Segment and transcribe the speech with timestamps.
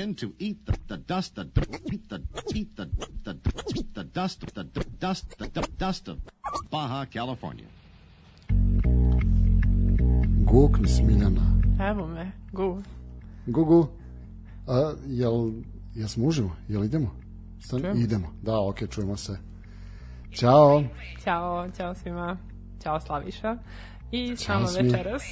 [0.00, 1.46] Begin to eat the, the dust, the
[1.92, 2.22] eat the
[2.54, 2.88] eat the
[3.24, 3.34] the
[3.94, 4.64] the dust, the
[4.98, 6.18] dust, the dust of
[6.70, 7.66] Baja California.
[10.44, 11.42] Gukni Smiljana.
[11.80, 12.82] Evo me, gu.
[13.46, 13.88] Gugu,
[14.66, 15.52] a, jel,
[15.94, 16.56] jesmo uživo?
[16.68, 17.10] Jel idemo?
[17.60, 18.28] Stan, Čujemo idemo.
[18.42, 19.38] Da, ok, čujemo se.
[20.32, 20.82] Ćao.
[21.24, 22.36] Ćao, ćao svima.
[22.82, 23.56] Ćao Slaviša.
[24.12, 24.82] I s Ćao nama svi.
[24.82, 25.22] večeras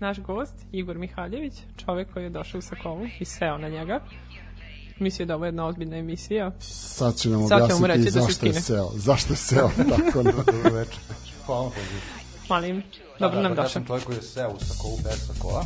[0.00, 1.54] naš gost, Igor Mihaljević,
[1.84, 4.00] čovek koji je došao u Sakovu i seo na njega.
[4.98, 6.52] Mislio da ovo je jedna ozbiljna emisija.
[6.60, 8.90] Sad će nam Sad objasniti reći da zašto je seo.
[8.94, 11.00] Zašto je seo tako na dobro večer.
[11.46, 11.70] Hvala
[12.50, 12.82] Malim,
[13.18, 13.68] dobro nam Ja došao.
[13.68, 15.64] sam čovjek koji je seo u sakovu bez sakoa,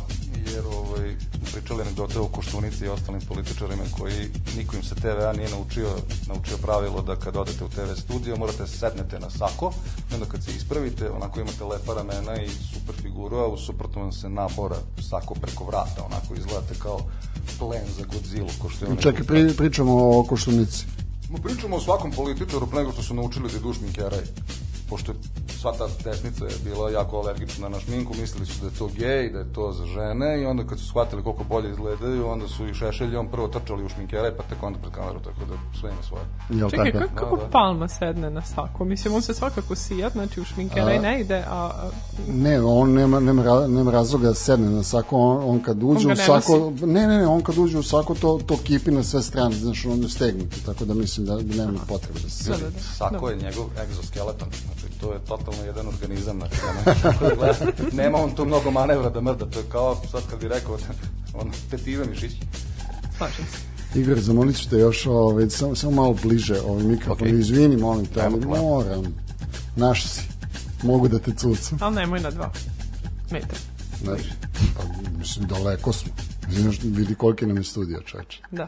[0.53, 1.15] jer ovaj,
[1.53, 5.89] pričali anegdote o Koštunici i ostalim političarima koji niko im se TVA nije naučio,
[6.27, 9.73] naučio pravilo da kad odete u TV studio morate da se setnete na sako
[10.13, 14.11] onda kad se ispravite, onako imate lepa ramena i super figuru, a u suprotnom vam
[14.13, 14.77] se nabora
[15.09, 16.99] sako preko vrata, onako izgledate kao
[17.59, 20.85] plen za Godzilla, ko što je Čekaj, pri, pričamo o Koštunici.
[21.29, 24.21] Ma pričamo o svakom političaru pre nego što su naučili da idu u šminkeraj.
[24.89, 25.17] Pošto je
[25.61, 29.29] sva ta desnica je bila jako alergična na šminku, mislili su da je to gej,
[29.29, 32.67] da je to za žene i onda kad su shvatili koliko bolje izgledaju, onda su
[32.67, 36.03] i šešeljom prvo trčali u šminkeraj, pa tek onda pred kameru, tako da sve ima
[36.03, 36.23] svoje.
[36.49, 37.05] Jel Čekaj, tako?
[37.05, 37.49] kako, kako Da, da.
[37.49, 38.85] Palma sedne na sako?
[38.85, 41.89] Mislim, on se svakako sija, znači u šminkeraj ne ide, a, a
[42.27, 46.07] Ne, on nema, nema, ra- nema razloga da sedne na sako, on, on kad uđe
[46.07, 49.03] On u sako, ne, ne, ne, on kad uđe u sako, to, to kipi na
[49.03, 52.51] sve strane, znaš, on je stegnuti, tako da mislim da, da nema potrebe da se
[52.51, 52.79] da, da, da.
[52.79, 54.47] Sako je njegov egzoskeleton,
[54.79, 57.51] znači to je totalno jedan organizam, znači ono,
[58.03, 60.77] nema on tu mnogo manevra da mrda, to je kao sad kad bi rekao,
[61.39, 62.37] on tetive mišići.
[63.17, 63.99] Slažem se.
[63.99, 67.27] Igor, zamolit ću te još ovaj, samo, samo malo bliže ovaj mikrofon.
[67.27, 67.39] Okej.
[67.39, 69.03] Izvini, molim te, ali moram.
[69.75, 70.21] Naš si.
[70.83, 71.77] Mogu da te cucam.
[71.81, 72.51] Ali nemoj na dva
[73.31, 73.57] metra.
[74.03, 74.21] Znaš,
[74.77, 74.83] pa,
[75.17, 76.11] mislim, daleko smo.
[76.49, 78.67] Znaš, vidi koliki nam je studio, samo da.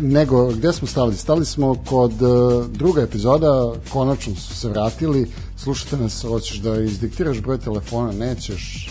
[0.00, 1.16] Nego, gde smo stali?
[1.16, 5.30] Stali smo kod uh, druga epizoda, konačno su se vratili.
[5.56, 8.90] Slušajte nas, hoćeš da izdiktiraš broj telefona, nećeš.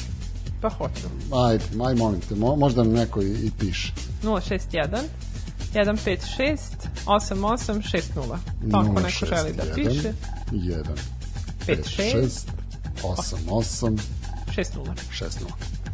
[0.61, 1.07] Pa hoću.
[1.33, 3.93] Ajde, aj molim te, mo, možda nam neko i, i piše.
[4.23, 4.99] 061
[5.73, 6.57] 156
[7.05, 8.01] 8860.
[8.71, 10.13] Pa ako neko želi da piše,
[10.51, 10.83] 1,
[11.67, 12.47] 5, 6, 6,
[13.03, 13.99] 8, 8,
[14.55, 14.63] 60.
[15.11, 15.29] 6, 0.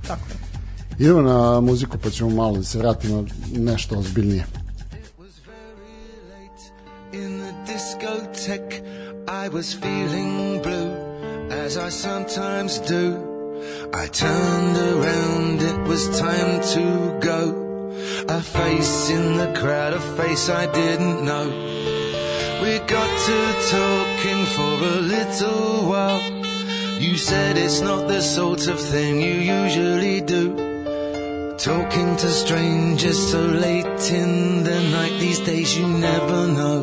[0.07, 0.50] Tako je.
[0.99, 3.25] Idemo na muziku pa ćemo malo da se vratimo
[3.55, 4.45] nešto ozbiljnije.
[7.13, 8.81] In the discotheque,
[9.27, 10.91] I was feeling blue,
[11.65, 13.31] as I sometimes do.
[13.93, 16.83] I turned around, it was time to
[17.19, 17.41] go.
[18.27, 21.47] A face in the crowd, a face I didn't know.
[22.61, 23.37] We got to
[23.71, 26.21] talking for a little while.
[26.99, 30.70] You said it's not the sort of thing you usually do.
[31.63, 36.79] Talking to strangers so late in the night, these days you never know.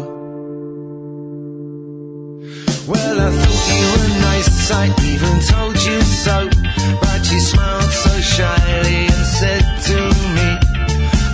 [2.87, 6.49] Well, I thought you were nice, I even told you so.
[7.03, 9.99] But you smiled so shyly and said to
[10.37, 10.49] me,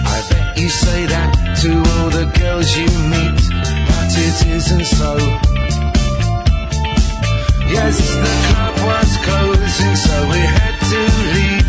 [0.08, 3.40] I bet you say that to all the girls you meet,
[3.88, 5.18] but it isn't so.
[7.68, 11.00] Yes, the club was closing, so we had to
[11.34, 11.63] leave.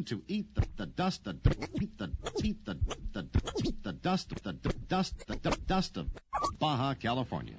[0.00, 1.34] Begin to eat the, the dust, the
[1.82, 2.08] eat the
[2.44, 2.74] eat the
[3.12, 3.24] the
[3.64, 4.52] eat the dust, the
[4.88, 6.06] dust, the du- dust of
[6.60, 7.56] Baja California.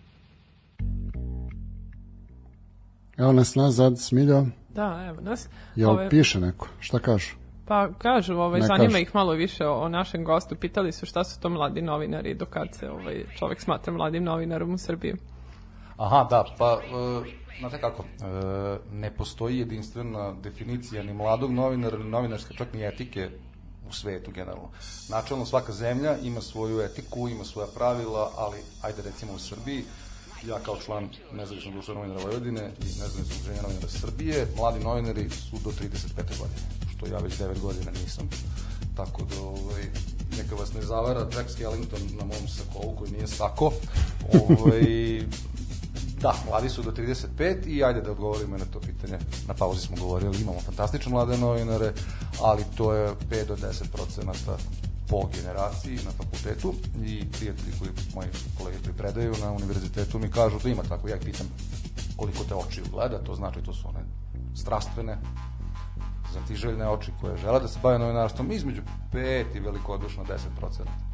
[3.17, 4.45] Evo nas nazad, Smiljo.
[4.69, 5.49] Da, evo nas.
[5.75, 6.67] Jel Ove- piše neko?
[6.79, 7.35] Šta kažu?
[7.65, 8.97] Pa kažu, ovaj, Ne zanima kažu.
[8.97, 10.55] ih malo više o, o našem gostu.
[10.55, 14.73] Pitali su šta su to mladi novinari, do kad se ovaj, čovek smatra mladim novinarom
[14.73, 15.13] u Srbiji.
[15.97, 22.09] Aha, da, pa, e, znate kako, e, ne postoji jedinstvena definicija ni mladog novinara, ni
[22.09, 23.29] novinarske, čak ni etike
[23.89, 24.69] u svetu generalno.
[25.09, 29.83] Načelno svaka zemlja ima svoju etiku, ima svoja pravila, ali ajde recimo u Srbiji,
[30.47, 35.57] ja kao član nezavisnog društva novinara Vojvodine i nezavisnog udruženja novinara Srbije, mladi novinari su
[35.63, 36.15] do 35.
[36.15, 36.61] godine,
[36.95, 38.29] što ja već 9 godina nisam.
[38.95, 39.83] Tako da, ovaj,
[40.37, 43.71] neka vas ne zavara Jack Skellington na mom sakovu koji nije sako.
[44.33, 45.21] Ovaj,
[46.21, 49.19] Da, mladi su do 35 i ajde da odgovorimo na to pitanje.
[49.47, 51.94] Na pauzi smo govorili, imamo fantastične mlade novinare,
[52.41, 54.57] ali to je 5 do 10 procenata
[55.09, 56.73] po generaciji na fakultetu
[57.06, 58.27] i prijatelji koji moji
[58.57, 61.07] kolege koji predaju na univerzitetu mi kažu da ima tako.
[61.07, 61.47] Ja ih pitam
[62.15, 64.00] koliko te oči gleda, to znači to su one
[64.56, 65.18] strastvene,
[66.33, 68.81] zatiželjne oči koje žele da se bave novinarstvom između
[69.13, 71.10] 5 i velikodušno 10 procenata.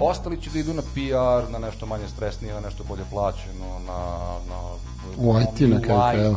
[0.00, 3.98] Ostali će da idu na PR, na nešto manje stresnije, na nešto bolje plaćeno, na...
[4.48, 4.58] na
[5.18, 6.36] U IT na kraju.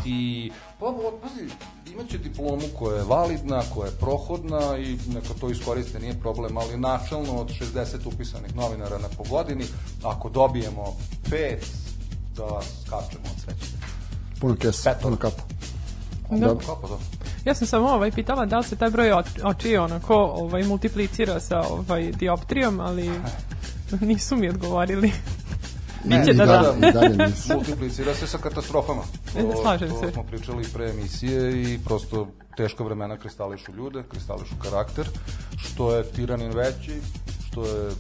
[0.80, 1.50] Pa, pa, pazi,
[1.94, 6.78] imaće diplomu koja je validna, koja je prohodna i neka to iskoriste, nije problem, ali
[6.78, 9.66] načelno od 60 upisanih novinara na po godini,
[10.04, 10.96] ako dobijemo
[11.30, 11.66] pet,
[12.36, 13.72] da skačemo od sreće.
[14.40, 15.44] Puno kesa, puno kapa.
[16.30, 16.48] Da.
[16.48, 16.66] Dobro.
[16.66, 17.00] Kako to?
[17.46, 21.40] Ja sam samo ovaj, pitala da li se taj broj oč- očiju onako ovaj, multiplicira
[21.40, 23.12] sa ovaj, dioptrijom, ali
[24.02, 25.12] nisu mi odgovorili.
[26.04, 26.92] Biće I da da.
[26.92, 27.54] Dalje nisi.
[27.54, 29.02] Multiplicira se sa katastrofama.
[29.38, 30.12] E, slažem to se.
[30.12, 32.28] smo pričali pre emisije i prosto
[32.58, 35.06] teška vremena kristališu ljude, kristališu karakter,
[35.58, 37.02] što je tiranin veći,
[37.48, 37.92] što je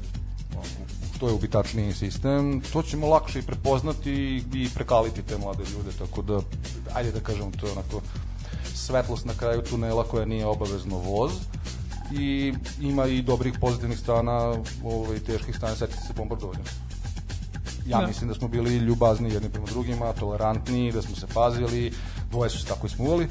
[1.15, 6.21] što je ubitačniji sistem, to ćemo lakše i prepoznati i prekaliti te mlade ljude, tako
[6.21, 6.39] da,
[6.93, 8.01] ajde da kažem, to je onako
[8.75, 11.31] svetlost na kraju tunela koja nije obavezno voz
[12.11, 16.63] i ima i dobrih pozitivnih strana, ovaj, teških strana, setite se bombardovanja.
[17.87, 18.07] Ja Da.
[18.07, 21.93] mislim da smo bili ljubazni jedni prema drugima, tolerantni, da smo se pazili,
[22.31, 23.27] dvoje su se tako ismuvali.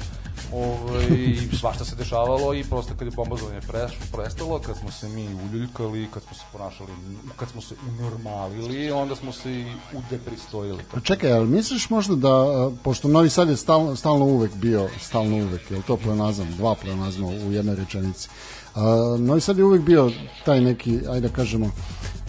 [0.53, 5.27] Ovaj, svašta se dešavalo i prosto kad je bombardovanje preš, prestalo, kad smo se mi
[5.43, 6.89] uljuljkali, kad smo se ponašali,
[7.35, 10.83] kad smo se unormalili, onda smo se i udepristojili.
[10.91, 15.35] Pa čekaj, ali misliš možda da, pošto Novi Sad je stalno, stalno uvek bio, stalno
[15.35, 18.29] uvek, je li to pleonazam, dva pleonazma u jednoj rečenici.
[18.75, 20.11] A, Novi Sad je uvek bio
[20.45, 21.71] taj neki, ajde da kažemo,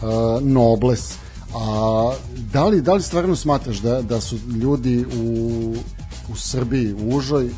[0.02, 1.14] a, nobles.
[1.54, 2.12] A
[2.52, 5.74] da li, da li stvarno smatraš da, da su ljudi u,
[6.32, 7.50] u Srbiji, u Užoj,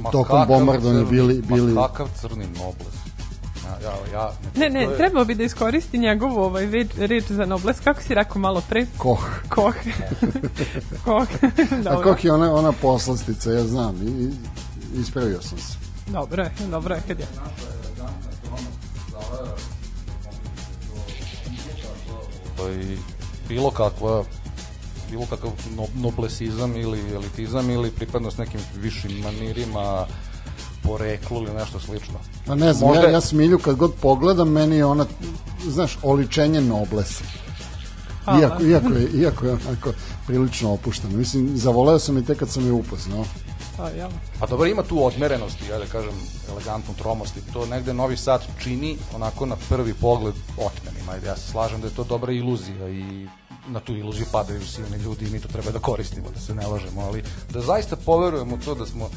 [0.00, 2.94] Ma tokom bombardovanja bili- bili- Ma kakav crni nobles.
[3.64, 7.46] Ja, ja, ja, Ne, ne, je- trebao bi da iskoristi njegovu ovaj, reč, reč za
[7.46, 7.80] nobles.
[7.80, 8.86] Kako si rekao malo pre?
[8.98, 9.26] koh?
[9.48, 9.74] Koh.
[11.04, 11.26] Koh.
[11.88, 14.30] A koh je ona, ona poslastica, ja znam, i, i
[14.94, 15.76] ispravio sam se.
[16.06, 17.26] Dobro je, dobro je kad je.
[22.60, 22.96] ovaj,
[23.48, 24.24] bilo kakva
[25.10, 30.06] bilo kakav no, noblesizam ili elitizam ili pripadnost nekim višim manirima
[30.82, 32.14] poreklu ili nešto slično.
[32.46, 35.06] Pa ne znam, Možda ja, ja Smilju kad god pogledam, meni je ona,
[35.68, 37.24] znaš, oličenje noblesa.
[38.40, 39.92] Iako, iako, je, iako je onako
[40.26, 41.16] prilično opušteno.
[41.16, 43.24] Mislim, zavoleo sam i tek kad sam je upoznao.
[43.76, 44.10] Pa, jel?
[44.40, 46.14] Pa dobro, ima tu odmerenosti, ja da kažem,
[46.50, 47.40] elegantnu tromosti.
[47.52, 51.08] To negde Novi Sad čini onako na prvi pogled otmenim.
[51.08, 53.28] Ajde, ja se slažem da je to dobra iluzija i
[53.70, 56.66] na tu iluziju padaju silni ljudi i mi to treba da koristimo, da se ne
[56.66, 57.22] lažemo, ali
[57.52, 59.08] da zaista poverujemo to da smo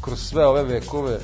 [0.00, 1.18] kroz sve ove vekove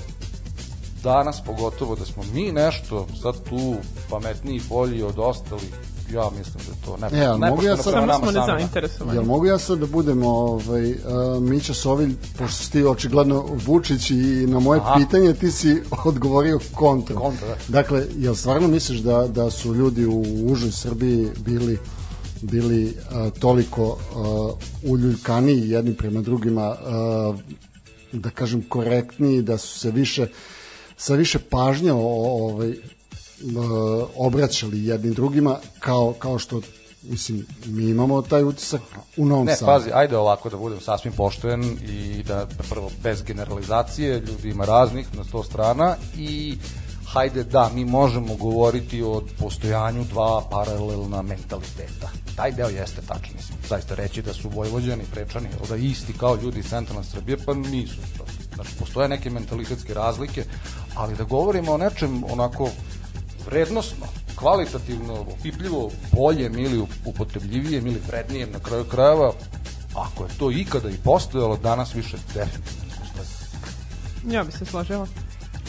[1.02, 3.74] danas pogotovo da smo mi nešto sad tu
[4.10, 5.74] pametniji i bolji od ostalih
[6.12, 9.16] ja mislim da je to ne, E, ali mogu ja sad- Samo smo nezainteresovani.
[9.16, 10.96] Jel mogu ja sad da budem ovaj, uh,
[11.42, 14.14] Mića Sovilj, pošto si ti očigledno Vučić i
[14.46, 14.94] na moje Aha.
[14.98, 17.16] pitanje ti si odgovorio kontra.
[17.16, 17.54] Kontra, da.
[17.68, 21.78] Dakle, jel stvarno misliš da, da su ljudi u užoj Srbiji bili
[22.42, 27.36] bili uh, toliko uh, uljuljkaniji jedni prema drugima uh,
[28.12, 30.26] da kažem korektniji da su se više
[30.96, 32.76] sa više pažnje ovaj uh,
[34.16, 36.60] obraćali jednim drugima kao kao što
[37.02, 38.80] mislim mi imamo taj utisak
[39.16, 39.66] u Novom Ne, Sadu.
[39.66, 45.06] pazi, ajde ovako da budem sasvim pošten i da prvo bez generalizacije, ljudi ima raznih
[45.16, 46.58] na sto strana i
[47.16, 52.10] hajde da, mi možemo govoriti o postojanju dva paralelna mentaliteta.
[52.36, 56.58] Taj deo jeste tačan, mislim, zaista reći da su Vojvođani prečani, da isti kao ljudi
[56.58, 57.96] iz centralne Srbije, pa nisu.
[58.54, 60.44] Znači, postoje neke mentalitetske razlike,
[60.94, 62.68] ali da govorimo o nečem onako
[63.46, 69.32] vrednosno, kvalitativno, opipljivo, boljem ili upotrebljivijem ili vrednijem na kraju krajeva,
[69.94, 72.86] ako je to ikada i postojalo, danas više definitivno.
[74.30, 75.06] Ja bi se složila.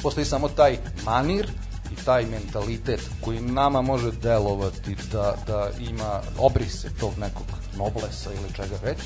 [0.03, 1.47] Postoji samo taj manir
[1.91, 7.45] i taj mentalitet koji nama može delovati da, da ima obrise tog nekog
[7.77, 8.97] noblesa ili čega već,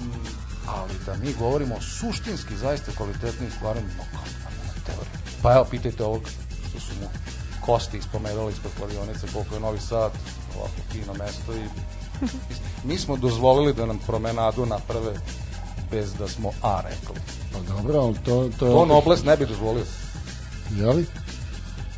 [0.00, 0.26] mm,
[0.66, 4.04] ali da mi govorimo suštinski zaista kvalitetnim stvarima, no
[4.86, 5.12] teoriju.
[5.42, 6.22] Pa evo, pitajte ovog
[6.68, 7.08] što su mu
[7.66, 10.12] kosti ispomerali ispod kladionice, koliko je Novi Sad,
[10.56, 11.68] ovako fino mesto i
[12.88, 15.14] mi smo dozvolili da nam promenadu naprave
[15.90, 17.22] bez da smo A rekli.
[17.52, 18.50] Pa dobro, ali to...
[18.58, 19.84] To, To Nobles ne bi dozvolio.
[20.78, 21.06] Jeli?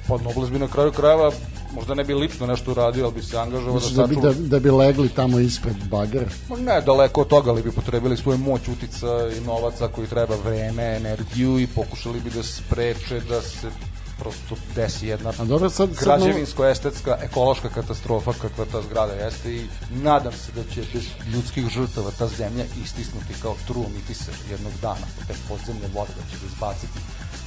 [0.09, 1.33] Pa Nobles bi na kraju krajeva
[1.75, 4.33] možda ne bi lično nešto uradio, ali bi se angažovao da Misliš da bi, sačuva.
[4.33, 6.27] da, da bi legli tamo ispred bagera?
[6.49, 9.07] Ma ne, daleko od toga, ali bi potrebili svoju moć utica
[9.37, 13.71] i novaca koji treba vreme, energiju i pokušali bi da spreče da se
[14.19, 15.89] prosto desi jedna A dobro, sad...
[15.95, 21.05] sad građevinsko-estetska, ekološka katastrofa kakva ta zgrada jeste i nadam se da će bez
[21.35, 26.37] ljudskih žrtava ta zemlja istisnuti kao truo mitise jednog dana te podzemne vode da će
[26.41, 26.99] ga izbaciti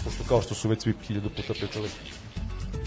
[0.04, 1.90] pošto kao što su već svi hiljadu puta pričali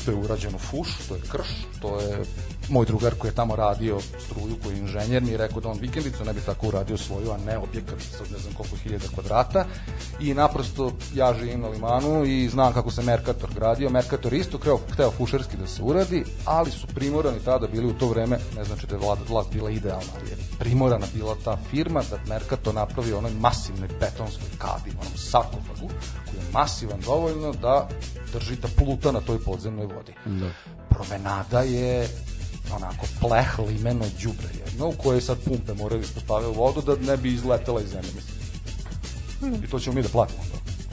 [0.04, 1.48] to je urađeno fuš, to je krš,
[1.80, 2.24] to je
[2.68, 5.78] moj drugar koji je tamo radio struju, koji je inženjer, mi je rekao da on
[5.78, 9.64] vikendicu ne bi tako uradio svoju, a ne objekat sa ne znam koliko hiljada kvadrata
[10.20, 14.78] i naprosto ja živim na Limanu i znam kako se Mercator gradio, Mercator isto kreo,
[14.92, 18.86] hteo fušerski da se uradi, ali su primorani tada bili u to vreme, ne znači
[18.86, 23.12] da je vlada, vlast bila idealna, ali je primorana bila ta firma da Mercator napravi
[23.12, 25.88] onoj masivnoj betonskoj kadi, onom sarkofagu,
[26.24, 27.88] koji je masivan dovoljno da
[28.32, 30.14] drži da pluta na toj podzemnoj vodi.
[30.26, 30.50] Da.
[30.88, 32.08] Promenada je
[32.70, 37.16] onako pleh, limeno, đubre jedno, u kojoj sad pumpe moraju da ispostavljaju vodu da ne
[37.16, 39.64] bi izletela iz zemlje, mislim.
[39.64, 40.42] I to ćemo mi da platimo,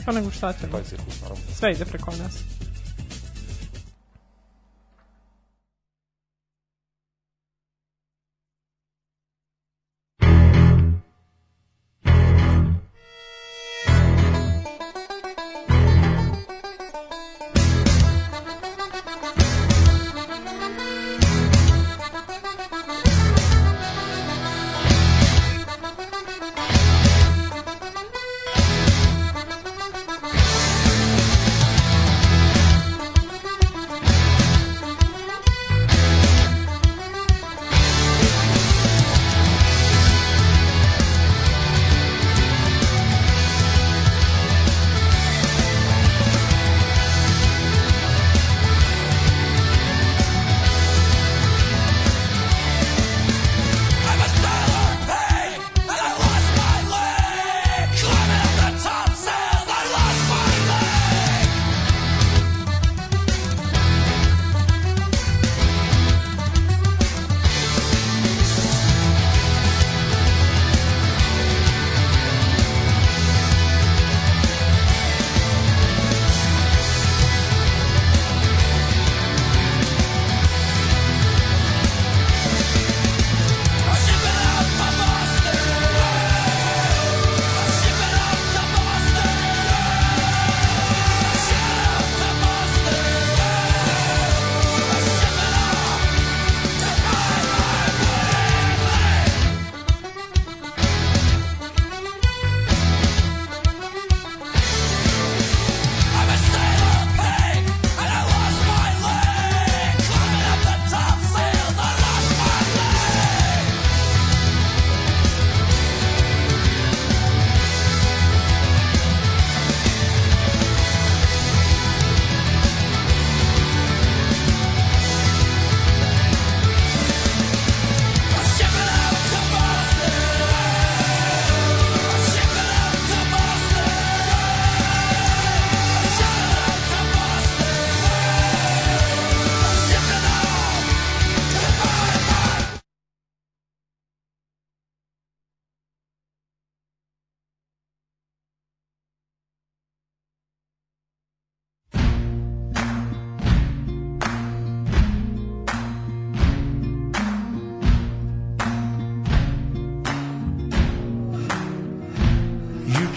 [0.06, 0.72] Pa nego šta ćemo?
[0.72, 1.44] taj cirkus, naravno.
[1.56, 2.34] Sve ide preko nas.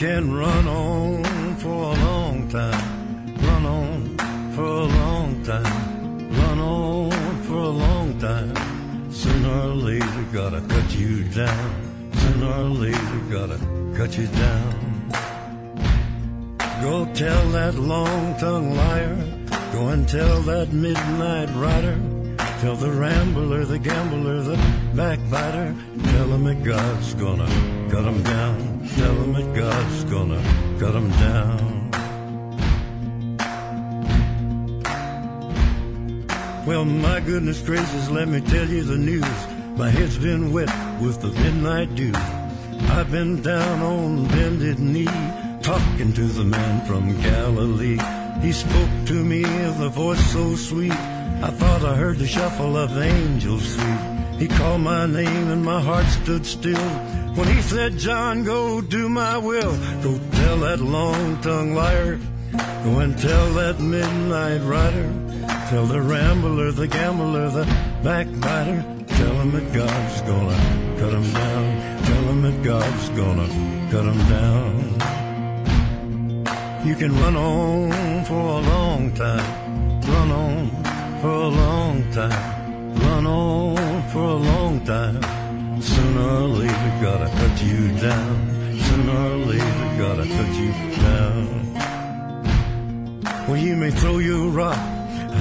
[0.03, 4.19] can run on for a long time, run on
[4.53, 8.53] for a long time, run on for a long time.
[9.13, 11.71] Sooner or later, gotta cut you down.
[12.15, 13.61] Sooner or later, gotta
[13.97, 14.75] cut you down.
[16.83, 19.17] Go tell that long tongued liar,
[19.73, 22.12] go and tell that midnight rider.
[22.63, 24.57] Tell the rambler, the gambler, the
[24.95, 25.75] backbiter.
[26.05, 27.49] Tell him that God's gonna
[27.91, 28.89] cut him down.
[28.95, 30.41] Tell him that God's gonna
[30.79, 31.91] cut him down.
[36.65, 39.47] Well, my goodness gracious, let me tell you the news.
[39.77, 42.13] My head's been wet with the midnight dew.
[42.95, 45.09] I've been down on bended knee,
[45.63, 47.99] talking to the man from Galilee.
[48.41, 51.22] He spoke to me with a voice so sweet.
[51.43, 54.39] I thought I heard the shuffle of angels sweet.
[54.39, 56.89] He called my name and my heart stood still.
[57.35, 59.77] When he said, John, go do my will.
[60.03, 62.21] Go tell that long-tongued liar.
[62.85, 65.13] Go and tell that midnight rider.
[65.69, 67.65] Tell the rambler, the gambler, the
[68.05, 68.85] backbiter.
[69.09, 70.57] Tell him that God's gonna
[71.01, 72.05] cut him down.
[72.05, 73.49] Tell him that God's gonna
[73.91, 74.93] cut him down.
[76.87, 80.01] You can run on for a long time.
[80.03, 80.92] Run on
[81.23, 82.95] for a long time.
[82.97, 85.23] Run on for a long time.
[85.81, 88.37] Sooner or later, gotta cut you down.
[88.87, 90.73] Sooner or later, gotta cut you
[91.07, 91.47] down.
[93.47, 94.83] Well, you may throw your rock,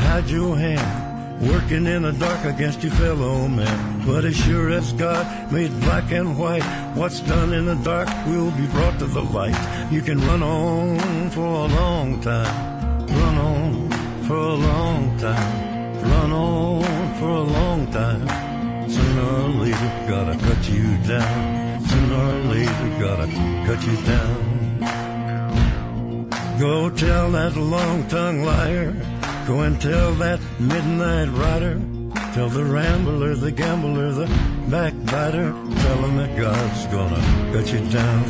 [0.05, 4.03] hide your hand, working in the dark against your fellow man.
[4.05, 8.51] But as sure as God made black and white, what's done in the dark will
[8.51, 9.57] be brought to the light.
[9.91, 13.89] You can run on for a long time, run on
[14.27, 15.70] for a long time,
[16.03, 18.27] run on for a long time.
[18.89, 21.81] Sooner or later, gotta cut you down.
[21.85, 23.27] Sooner or later, gotta
[23.65, 24.51] cut you down.
[26.59, 28.93] Go tell that long-tongued liar.
[29.47, 31.81] Go and tell that midnight rider.
[32.33, 34.27] Tell the rambler, the gambler, the
[34.69, 35.51] backbiter.
[35.51, 38.23] Tell him that God's gonna cut you down.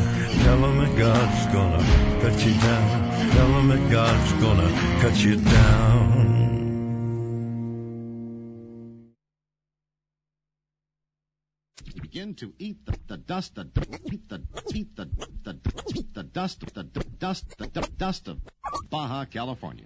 [0.44, 1.84] Tell him that God's gonna
[2.22, 3.32] cut you down.
[3.32, 4.70] Tell him that God's gonna
[5.02, 6.41] cut you down.
[12.12, 13.66] Begin to eat the, the dust, the
[14.12, 14.40] eat the
[14.76, 15.06] eat the
[15.44, 15.56] the
[15.96, 16.84] eat the dust, the
[17.20, 18.38] dust, the dust of
[18.90, 19.86] Baja California.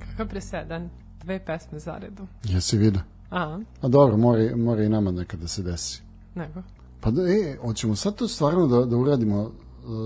[0.00, 0.90] Kakav presedan.
[1.24, 2.26] Dve pesme za redu.
[2.44, 3.00] Jesi vidio?
[3.30, 6.02] A, A dobro, mora, mora i nama nekada da se desi.
[6.34, 6.62] nego.
[7.00, 9.52] Pa da, e, hoćemo sad to stvarno da, da uradimo uh,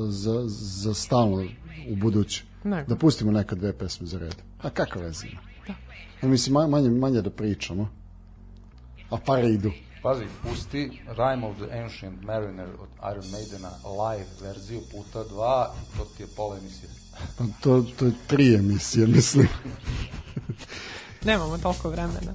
[0.09, 1.45] za, za stalno
[1.91, 2.45] u buduće.
[2.65, 2.89] Nego.
[2.89, 4.35] Da pustimo neka dve pesme za red.
[4.63, 5.41] A kako veze ima?
[6.23, 6.29] Da.
[6.29, 7.89] mislim, ma- manje, manje da pričamo.
[9.11, 9.71] A pare idu.
[10.03, 15.99] Pazi, pusti Rime of the Ancient Mariner od Iron Maidena live verziju puta dva i
[15.99, 16.89] to ti je pola emisije.
[17.61, 19.49] To, to je tri emisije, mislim.
[21.25, 22.33] Nemamo toliko vremena.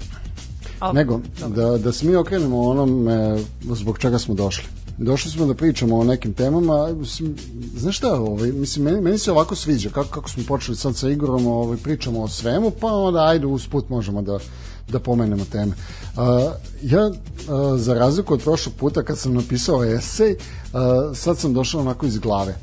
[0.80, 1.56] Al, Nego, dobro.
[1.62, 4.66] da, da se mi okrenemo onom e, zbog čega smo došli.
[4.98, 6.94] Došli smo da pričamo o nekim temama.
[6.94, 7.36] Mislim,
[7.76, 11.10] Znaš šta, ovaj, mislim, meni, meni se ovako sviđa, kako, kako smo počeli sad sa
[11.10, 14.40] Igorom, ovaj, pričamo o svemu, pa onda ajde usput možemo da,
[14.88, 15.72] da pomenemo teme.
[16.18, 20.36] A, ja, a, za razliku od prošlog puta kad sam napisao esej,
[20.74, 22.56] a, sad sam došao onako iz glave.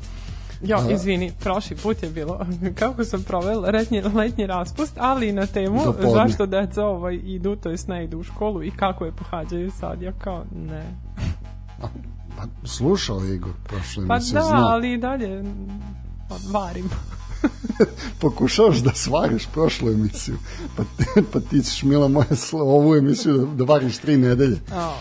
[0.63, 2.45] Jo, izvini, prošli put je bilo
[2.79, 6.11] kako sam provela letnji, letnji raspust, ali i na temu Do podne.
[6.11, 10.01] zašto deca ovaj, idu, to jest ne idu u školu i kako je pohađaju sad.
[10.01, 10.95] Ja kao, ne.
[12.37, 14.67] Pa, slušao je Igor prošle Pa da, zna.
[14.69, 15.43] ali dalje
[16.51, 16.89] varim.
[18.21, 20.37] pokušavaš da svariš prošlu emisiju.
[20.77, 24.59] Pa, ti- pa ti ćeš, mila moja, ovu emisiju da, da variš tri nedelje.
[24.75, 24.93] O,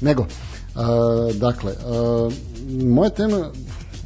[0.00, 2.32] Nego, uh, dakle, uh,
[2.82, 3.50] moja tema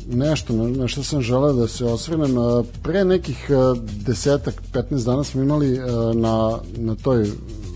[0.09, 5.05] nešto na, na što sam želeo da se osvrnem uh, pre nekih uh, desetak, 15
[5.05, 7.31] dana smo imali uh, na, na toj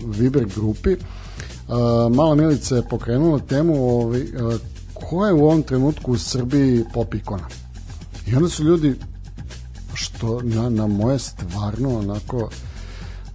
[0.05, 1.75] Viber grupi uh,
[2.15, 4.55] Mala Milica je pokrenula temu ovaj, uh,
[4.93, 7.47] ko je u ovom trenutku u Srbiji pop ikona
[8.27, 8.95] i onda su ljudi
[10.23, 12.49] što na, na moje stvarno onako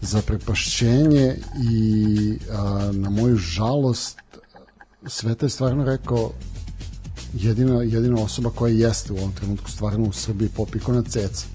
[0.01, 1.37] zaprepašćenje
[1.71, 4.19] i a, na moju žalost
[5.07, 6.33] Sveta je stvarno rekao
[7.35, 11.47] jedina, jedina osoba koja jeste u ovom trenutku stvarno u Srbiji pop ikona Ceca.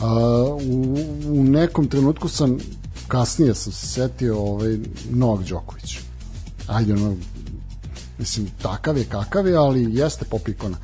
[0.00, 0.06] A,
[0.60, 2.58] u, u nekom trenutku sam
[3.08, 4.78] kasnije sam se setio ovaj,
[5.10, 5.98] Novak Đoković.
[6.66, 7.16] Ajde, ono,
[8.18, 10.76] mislim, takav je kakav je, ali jeste pop ikona.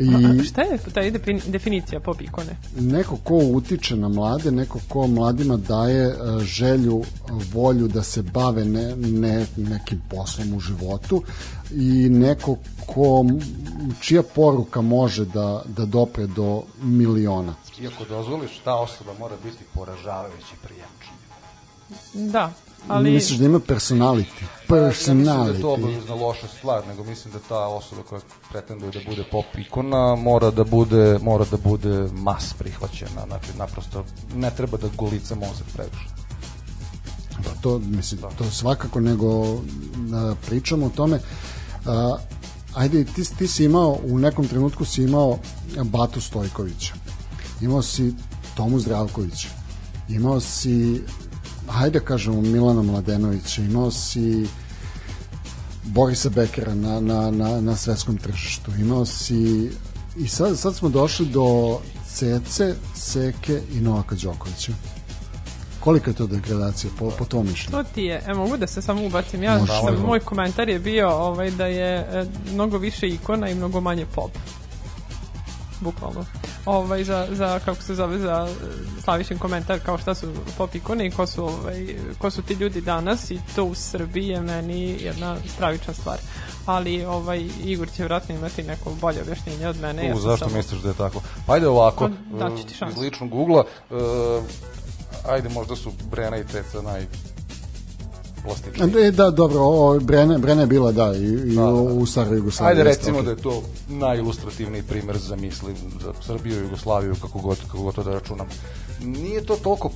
[0.00, 1.00] I A šta je ta
[1.46, 2.56] definicija pop ikone?
[2.80, 7.04] neko ko utiče na mlade, neko ko mladima daje e, želju,
[7.52, 11.22] volju da se bave ne, ne, nekim poslom u životu
[11.70, 12.56] i neko
[12.86, 13.24] ko,
[14.00, 17.54] čija poruka može da, da dopre do miliona.
[17.82, 21.14] Iako dozvoliš, ta osoba mora biti poražavajući prijemčan.
[22.32, 22.52] Da,
[22.88, 24.44] Ali- Misliš da ima personality?
[24.76, 25.74] Ja mislim da je to Personality.
[25.74, 30.50] obavezna loša stvar, nego mislim da ta osoba koja pretenduje da bude pop ikona mora
[30.50, 34.04] da bude, mora da bude mas prihvaćena, znači naprosto
[34.36, 36.08] ne treba da golica mozak previše.
[37.44, 39.54] Da, to, mislim, to svakako nego
[40.14, 41.20] a, pričamo o tome.
[41.86, 42.16] A,
[42.74, 45.38] ajde, ti, ti si imao, u nekom trenutku si imao
[45.84, 46.94] Batu Stojkovića.
[47.60, 48.14] Imao si
[48.54, 49.48] Tomu Zdravkovića.
[50.08, 51.02] Imao si,
[51.68, 53.62] hajde da kažemo, Milana Mladenovića.
[53.62, 54.46] Imao si
[55.84, 58.70] Borisa Bekera na, na, na, na svetskom tržištu.
[58.78, 59.70] Imao si
[60.16, 64.72] i sad, sad smo došli do Cece, Seke i Novaka Đokovića.
[65.80, 67.76] Kolika je to degradacija po, po tom mišljenju?
[67.76, 69.42] To ti je, e, mogu da se samo ubacim.
[69.42, 69.72] Ja Može.
[69.72, 74.06] sam, moj komentar je bio ovaj, da je e, mnogo više ikona i mnogo manje
[74.14, 74.30] pop.
[75.80, 76.24] Bukvalno.
[76.66, 78.54] Ovaj, za, za, kako se zove, za e,
[79.02, 80.26] slavišen komentar kao šta su
[80.58, 81.86] pop ikone i ko su, ovaj,
[82.18, 86.18] ko su ti ljudi danas i to u Srbiji je meni jedna stravična stvar.
[86.66, 90.06] Ali ovaj, Igor će vratno imati neko bolje objašnjenje od mene.
[90.06, 91.20] ja U, sam zašto samo- misliš da je tako?
[91.46, 92.92] Ajde ovako, Pa, daću ti e, šansu.
[92.92, 93.94] iz ličnog ugla, e,
[95.26, 97.06] ajde možda su Brena i Ceca naj
[98.38, 99.00] plastičniji.
[99.00, 101.66] E, da, dobro, ovo, Brene, Brene je bila, da, i, i Da, da.
[101.66, 102.70] u, u staroj Jugoslaviji.
[102.70, 103.24] Ajde recimo okej.
[103.24, 107.94] da je to najilustrativniji primer za mislim za Srbiju i Jugoslaviju kako god kako god
[107.94, 108.50] to da računamo.
[109.00, 109.90] Nije to toliko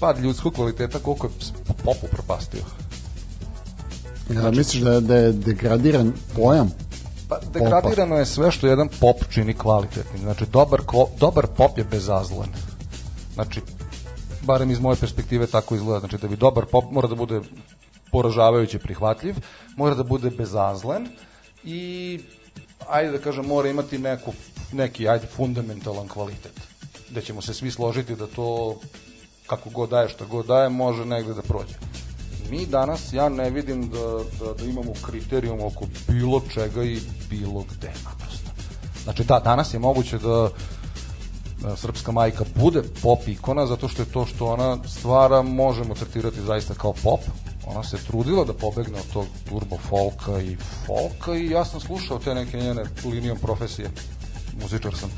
[0.00, 1.52] pad, ljudskog kvaliteta koliko je s-
[1.84, 2.60] pop upropastio.
[4.30, 6.70] Ja, misliš da je, da je degradiran pojam?
[7.28, 10.22] Pa degradirano je sve što jedan pop čini kvalitetnim.
[10.22, 12.48] Znači dobar ko, dobar pop je bezazlen.
[13.34, 13.60] Znači
[14.42, 16.00] barem iz moje perspektive tako izgleda.
[16.00, 17.40] Znači da bi dobar pop mora da bude
[18.12, 19.36] poražavajuće prihvatljiv,
[19.76, 21.08] mora da bude bezazlen
[21.64, 22.20] i
[22.88, 24.32] ajde da kažem mora imati neku,
[24.72, 26.60] neki ajde fundamentalan kvalitet.
[27.10, 28.76] Da ćemo se svi složiti da to
[29.46, 31.74] kako god daje, što god daje, može negde da prođe.
[32.50, 37.64] Mi danas, ja ne vidim da, da, da imamo kriterijum oko bilo čega i bilo
[37.70, 38.50] gde, naprosto.
[39.04, 40.48] Znači da, danas je moguće da
[41.62, 46.40] da srpska majka bude pop ikona zato što je to što ona stvara možemo tretirati
[46.40, 47.20] zaista kao pop
[47.68, 52.18] ona se trudila da pobegne od tog turbo folka i folka i ja sam slušao
[52.18, 53.90] te neke njene linijom profesije
[54.62, 55.10] muzičar sam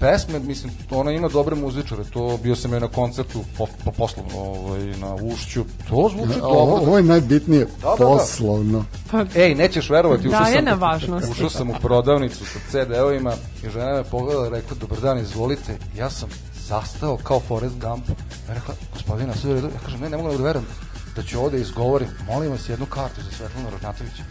[0.00, 4.38] pesme, mislim, ona ima dobre muzičare, to bio sam je na koncertu po, po poslovno
[4.38, 6.86] ovaj, na Ušću, to zvuči Ovo, dobro.
[6.86, 7.96] ovo je najbitnije, Da, da, da.
[7.96, 8.84] poslovno.
[9.10, 11.30] Pa, Ej, nećeš verovati, ušao Daje sam, na važnosti.
[11.30, 13.32] ušao sam u prodavnicu sa CD-ovima
[13.66, 15.76] i žena me pogledala i rekla, dobar dan, izvolite.
[15.96, 16.28] Ja sam
[16.68, 18.08] zastao kao Forrest Gump.
[18.48, 19.66] Ja rekla, gospodina, sve u redu.
[19.66, 20.66] Ja kažem, ne, ne mogu da verujem
[21.16, 22.08] da ću ovde izgovorim.
[22.26, 24.22] Molim vas jednu kartu za Svetlana Rožnatovića.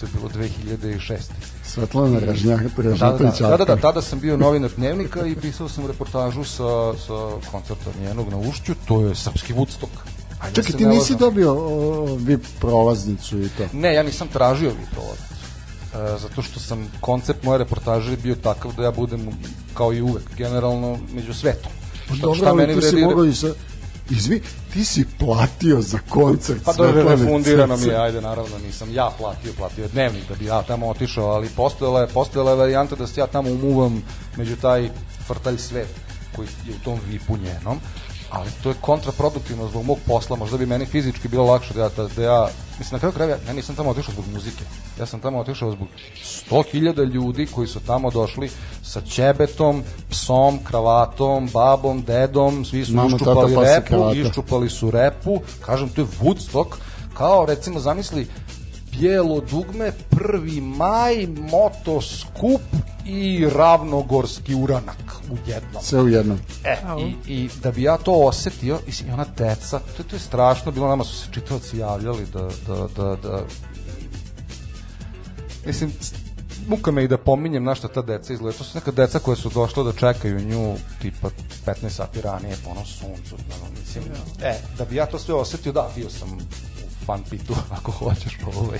[0.00, 1.18] To je bilo 2006.
[1.64, 2.32] Svetlana Da, da, da,
[2.90, 3.40] Ražnjatović.
[3.40, 7.90] da, da, da, tada sam bio novinar dnevnika i pisao sam reportažu sa, sa koncerta
[8.00, 9.94] njenog na Ušću, to je srpski Woodstock.
[10.40, 13.66] Ajde da Čekaj, ti nisi dobio o, VIP prolaznicu i to.
[13.72, 15.30] Ne, ja nisam tražio vi prolaznicu.
[15.94, 19.28] E, zato što sam, koncept moje reportaže bio takav da ja budem,
[19.74, 21.72] kao i uvek, generalno među svetom.
[22.04, 23.06] Šta, Dobro, šta ali meni ti si vredi...
[23.06, 23.46] mogao i sa...
[24.10, 24.42] Izvi,
[24.72, 29.52] ti si platio za koncert Pa dobro, refundirano mi je, ajde, naravno, nisam ja platio,
[29.58, 33.06] platio je dnevnik da bi ja tamo otišao, ali postojala je, postojala je varijanta da
[33.06, 34.02] se ja tamo umuvam
[34.36, 34.90] među taj
[35.26, 35.88] frtalj svet
[36.36, 37.78] koji je u tom vipu njenom,
[38.30, 41.88] ali to je kontraproduktivno zbog mog posla, možda bi meni fizički bilo lakše da ja,
[41.88, 44.64] da, da ja mislim, na kraju krajeva, ja nisam tamo otišao zbog muzike,
[44.98, 45.88] ja sam tamo otišao zbog
[46.50, 48.50] 100.000 ljudi koji su tamo došli
[48.82, 54.90] sa ćebetom, psom, kravatom, babom, dedom, svi su Mama, tata, iščupali i repu, iščupali su
[54.90, 56.66] repu, kažem, to je Woodstock,
[57.14, 58.28] kao recimo, zamisli,
[58.90, 60.76] bijelo dugme, 1.
[60.76, 62.60] maj, motoskup
[63.10, 65.82] i ravnogorski uranak u jednom.
[65.82, 66.38] Sve u jednom.
[66.64, 70.20] E, i, i da bi ja to osetio, mislim, i ona deca, to, to je
[70.20, 73.44] strašno, bilo nama su se čitavci javljali da, da, da, da
[75.66, 75.92] mislim,
[76.68, 78.58] muka me i da pominjem na šta ta deca izgleda.
[78.58, 81.30] To su neka deca koja su došla da čekaju nju tipa
[81.66, 83.34] 15 sati ranije po ono suncu.
[83.34, 84.04] ono, mislim,
[84.42, 86.40] e, da bi ja to sve osetio, da, bio sam u
[87.06, 88.78] fan pitu, ako hoćeš, ovaj,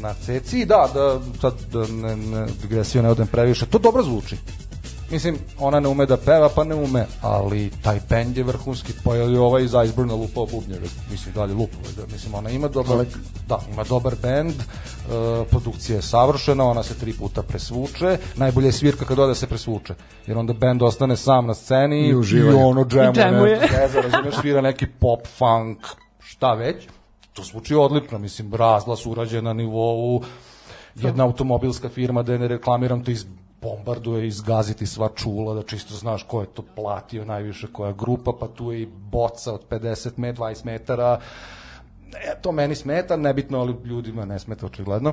[0.00, 0.60] na ceci.
[0.60, 4.36] I da, da sad da ne, ne, digresiju ne odem previše, to dobro zvuči.
[5.10, 9.14] Mislim, ona ne ume da peva, pa ne ume, ali taj bend je vrhunski, pa
[9.14, 12.92] je li ovaj iz Iceburna lupao bubnjeve, mislim, dalje lupo, da, mislim, ona ima dobar,
[12.92, 13.08] Alek.
[13.48, 18.72] da, ima dobar bend, uh, produkcija je savršena, ona se tri puta presvuče, najbolje je
[18.72, 19.94] svirka kad ode se presvuče,
[20.26, 23.60] jer onda bend ostane sam na sceni I i ono džemuje, I džemuje.
[23.60, 25.78] ne, razumeš, svira neki pop, funk,
[26.18, 26.88] šta već,
[27.32, 30.22] to zvuči odlično, mislim, razglas urađen na nivou,
[30.94, 33.26] jedna automobilska firma, da je ne reklamiram, to iz
[33.62, 38.48] bombarduje, izgaziti sva čula, da čisto znaš ko je to platio najviše, koja grupa, pa
[38.48, 41.20] tu je i boca od 50 met, 20 metara,
[42.12, 45.12] E, to meni smeta, nebitno, ali ljudima ne smeta očigledno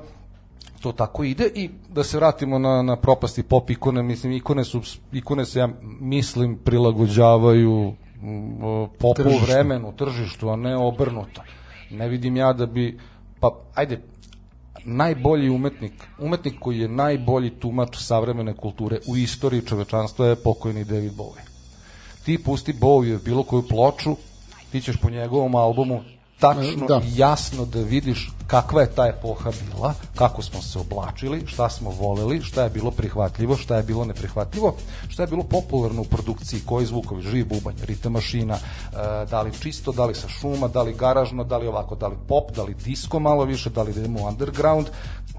[0.81, 4.81] to tako ide i da se vratimo na, na propasti pop ikone, mislim ikone su
[5.11, 8.59] ikone se ja mislim prilagođavaju mm,
[8.99, 9.45] popu Tržištu.
[9.45, 11.41] vremenu, tržištu, a ne obrnuto.
[11.91, 12.99] Ne vidim ja da bi
[13.39, 14.01] pa ajde
[14.85, 21.13] najbolji umetnik, umetnik koji je najbolji tumač savremene kulture u istoriji čovečanstva je pokojni David
[21.13, 21.43] Bowie.
[22.25, 24.15] Ti pusti Bowie bilo koju ploču,
[24.71, 26.01] ti ćeš po njegovom albumu
[26.39, 27.01] tačno Da.
[27.05, 31.89] i jasno da vidiš kakva je ta epoha bila, kako smo se oblačili, šta smo
[31.89, 34.75] voleli, šta je bilo prihvatljivo, šta je bilo neprihvatljivo,
[35.07, 39.51] šta je bilo popularno u produkciji, koji zvukovi, živi bubanj, ritam mašina, e, da li
[39.61, 42.63] čisto, da li sa šuma, da li garažno, da li ovako, da li pop, da
[42.63, 44.87] li disco malo više, da li da idemo u underground.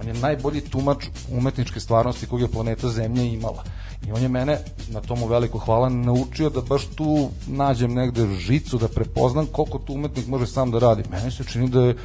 [0.00, 3.64] On je najbolji tumač umetničke stvarnosti kog je planeta Zemlja imala.
[4.06, 4.58] I on je mene,
[4.88, 9.92] na tomu veliko hvala, naučio da baš tu nađem negde žicu, da prepoznam koliko tu
[9.92, 11.02] umetnik može sam da radi.
[11.10, 11.96] Meni se čini da je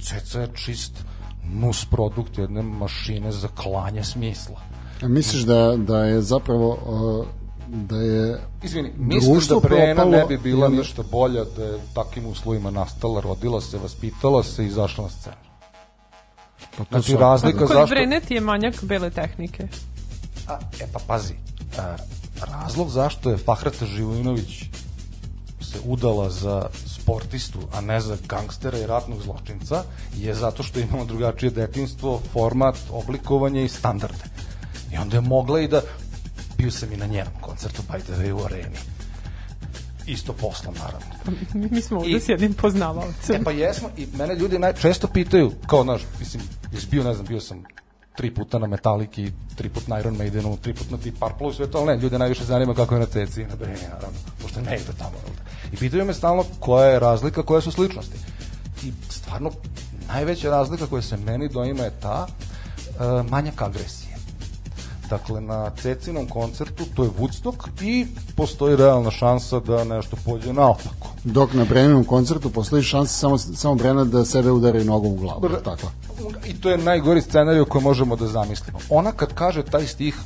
[0.00, 1.04] CC čist
[1.52, 4.60] nus produkt jedne mašine za klanje smisla.
[5.02, 7.26] A misliš da, da je zapravo uh,
[7.68, 11.64] da je Izvini, Društvo da Brena propalo ne bi bila i onda- ništa bolja da
[11.64, 15.36] je u takvim uslovima nastala, rodila se, vaspitala se i izašla na scenu.
[16.76, 17.94] Pa Znači, su- razlika Kod zašto...
[17.94, 19.68] Breneti je manjak bele tehnike.
[20.48, 21.34] A, e pa pazi,
[21.78, 21.96] a,
[22.40, 24.64] razlog zašto je Fahrata Živojinović
[25.60, 29.82] se udala za sportistu, a ne za gangstera i ratnog zločinca,
[30.16, 34.24] je zato što imamo drugačije detinstvo, format, oblikovanje i standarde.
[34.92, 35.80] I onda je mogla i da,
[36.58, 38.93] bio sam i na njenom koncertu, by the way, u areni.
[40.06, 41.06] Isto poslom, naravno.
[41.74, 43.36] Mi, smo ovde I- s jednim poznavalcem.
[43.40, 47.14] E pa jesmo i mene ljudi naj, često pitaju, kao znaš, mislim, jesi bio, ne
[47.14, 47.64] znam, bio sam
[48.16, 51.70] tri puta na Metallici, tri put na Iron Maidenu, tri put na Deep Purple sve
[51.70, 54.60] to, ali ne, ljude najviše zanima kako je na Ceci i na Breni, naravno, pošto
[54.60, 55.10] ne ide tamo.
[55.10, 55.42] da?
[55.72, 58.16] I pitaju me stalno koja je razlika, koje su sličnosti.
[58.84, 59.50] I stvarno,
[60.08, 64.03] najveća razlika koja se meni doima je ta uh, manjak agresije.
[65.10, 71.08] Dakle, na Cecinom koncertu, to je Woodstock i postoji realna šansa da nešto pođe naopako.
[71.24, 75.40] dok na Breninom koncertu postoji šansa samo, samo Brena da sebe udari nogom u glavu.
[75.40, 75.90] Br- Tako.
[76.46, 78.78] I to je najgori scenarij koji možemo da zamislimo.
[78.90, 80.16] Ona kad kaže taj stih,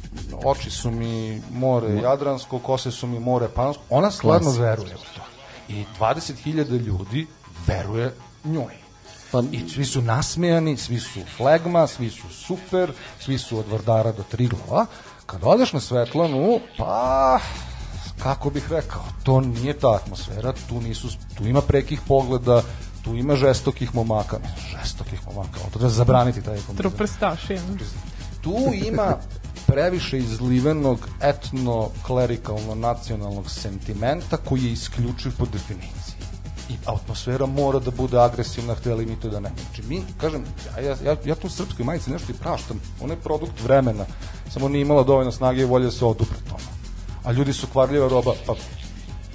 [0.44, 5.22] oči su mi more Jadransko, kose su mi more Panonsko, ona stvarno veruje u to.
[5.68, 7.26] I 20.000 ljudi
[7.66, 8.12] veruje
[8.44, 8.87] njoj.
[9.32, 14.12] Pa, I svi su nasmejani, svi su flegma, svi su super, svi su od Vardara
[14.12, 14.86] do Triglava.
[15.26, 17.38] Kad odeš na Svetlanu, pa
[18.22, 22.62] kako bih rekao, to nije ta atmosfera, tu nisu tu ima prekih pogleda,
[23.04, 26.76] tu ima žestokih momaka, mislim, žestokih momaka, to treba zabraniti taj komunizam.
[26.76, 27.52] Truprstaši.
[27.54, 27.60] ja.
[28.40, 29.16] Tu ima
[29.66, 36.17] previše izlivenog etno-klerikalno nacionalnog sentimenta koji je isključiv po definiciji.
[36.68, 39.52] I atmosfera mora da bude agresivna, hteli mi to da ne.
[39.64, 40.44] Znači mi, kažem,
[40.76, 44.04] ja, ja, ja, ja tu srpskoj majici nešto i praštam, ona je produkt vremena,
[44.50, 46.68] samo nije imala dovoljno snage i volje da se odupre tome.
[47.24, 48.54] A ljudi su kvarljiva roba, pa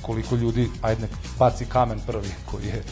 [0.02, 2.84] koliko ljudi, ajde nek baci kamen prvi koji je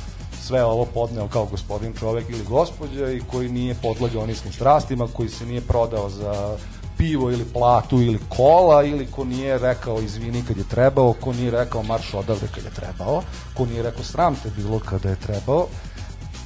[0.42, 5.30] sve ovo podneo kao gospodin čovek ili gospođa i koji nije podlegao niskim strastima, koji
[5.30, 6.58] se nije prodao za
[7.02, 11.52] pivo ili platu ili kola ili ko nije rekao izvini kad je trebao, ko nije
[11.52, 13.24] rekao marš odavde kad je trebao,
[13.58, 15.68] ko nije rekao sram te bilo kada je trebao.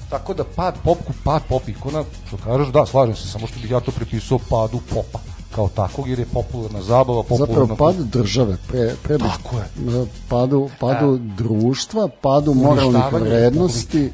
[0.10, 3.72] Tako da pad popku, pad pop ikona, što kažeš, da, slažem se, samo što bih
[3.72, 5.20] ja to pripisao padu popa
[5.56, 7.56] kao takvog, jer je popularna zabava, popularna...
[7.56, 10.06] zapravo pad države, pre, pre Tako je.
[10.30, 14.12] padu, padu društva, padu moralnih vrednosti.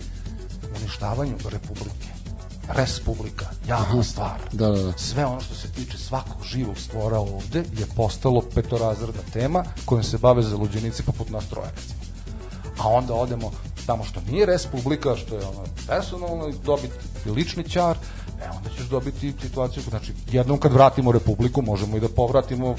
[0.81, 2.00] uništavanju republike.
[2.75, 4.39] Respublika, javna stvar.
[4.51, 4.93] Da, da, da.
[4.97, 10.17] Sve ono što se tiče svakog živog stvora ovde je postalo petorazredna tema kojom se
[10.17, 12.01] bave zaluđenici poput nas recimo.
[12.79, 13.51] A onda odemo
[13.85, 16.93] tamo što nije republika, što je ono personalno dobiti
[17.25, 17.97] lični ćar,
[18.41, 22.75] e onda ćeš dobiti situaciju, znači jednom kad vratimo republiku možemo i da povratimo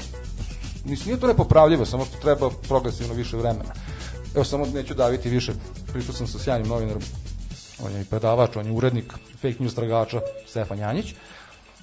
[0.85, 3.73] mislim, nije to nepopravljivo, samo što treba progresivno više vremena.
[4.35, 5.53] Evo, samo neću daviti više,
[5.93, 7.01] pričao sam sa sjajnim novinarom,
[7.79, 11.15] on je predavač, on je urednik fake news tragača Stefan Janjić.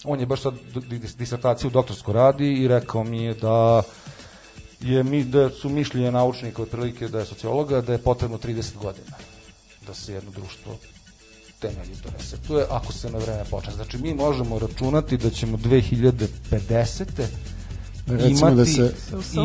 [0.04, 3.82] On je baš sad di- di- disertaciju doktorsko radi i rekao mi je da
[4.80, 9.16] je mi da su mišljenje naučnika otprilike da je sociologa da je potrebno 30 godina
[9.86, 10.76] da se jedno društvo
[11.60, 13.72] temeljito resetuje ako se na vreme počne.
[13.72, 17.26] Znači mi možemo računati da ćemo 2050.
[18.10, 18.92] Recimo imati, da se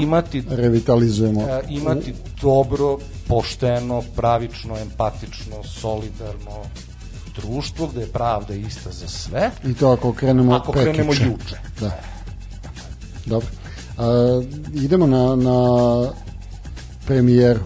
[0.01, 1.41] imati revitalizujemo.
[1.41, 2.97] e, imati dobro,
[3.27, 6.63] pošteno, pravično, empatično, solidarno
[7.35, 9.51] društvo gde je pravda ista za sve.
[9.65, 11.25] I to ako krenemo Ako krenemo prekjuče.
[11.25, 11.55] juče.
[11.79, 11.99] Da.
[13.25, 13.47] Dobro.
[13.97, 14.41] A,
[14.73, 15.59] idemo na, na
[17.07, 17.59] premijeru.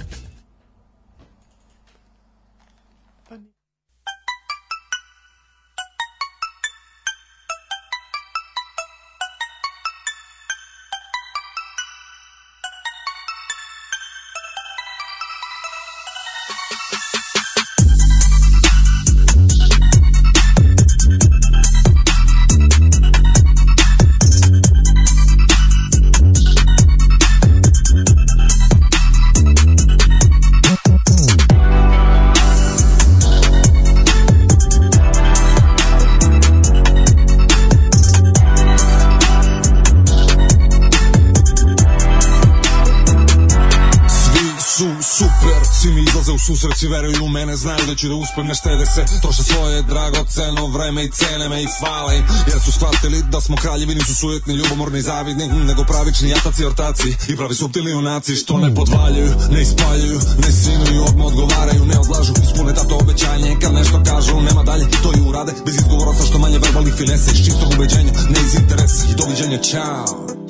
[46.60, 49.02] Susreci veruju u mene Znaju da ću da uspem, ne štede se.
[49.22, 52.18] Troše svoje dragoceno vreme i cene me i hvale.
[52.18, 56.66] Im Jer su shvatili da smo kraljevi Nisu sujetni, ljubomorni, zavidni hm, Nego pravični jataci,
[56.66, 57.10] ortaci.
[57.28, 62.34] I pravi subtilni junaci Što ne podvaljuju, ne ispaljuju Ne sinuju, odmah odgovaraju, ne odlažu
[62.44, 65.52] Ispune tato obećanje, kad nešto kažu Nema dalje, to i urade.
[65.66, 69.06] Bez izgovora sa što manje verbalnih finese Iz čistog ubeđenja, ne iz interesa.
[69.12, 70.06] I doviđenja, čao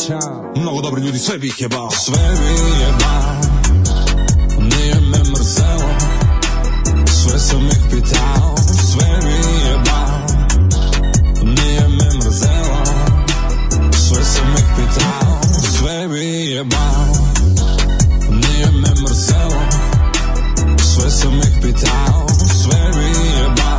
[0.07, 0.53] Ćao.
[0.55, 1.91] Mnogo dobri ljudi, sve bih jebao.
[1.91, 3.59] Sve bih jebao.
[4.59, 4.98] Nije
[5.49, 5.89] mrzelo
[7.05, 8.55] Sve sam ih pitao
[8.91, 10.27] Sve bih jebao
[11.43, 12.83] Nije me mrzelo.
[13.91, 15.41] Sve sam ih pitao
[15.77, 17.05] Sve bih jebao
[18.29, 19.61] Nije me mrzelo.
[20.77, 22.27] Sve sam ih pitao
[22.63, 23.78] Sve bih jebao Nije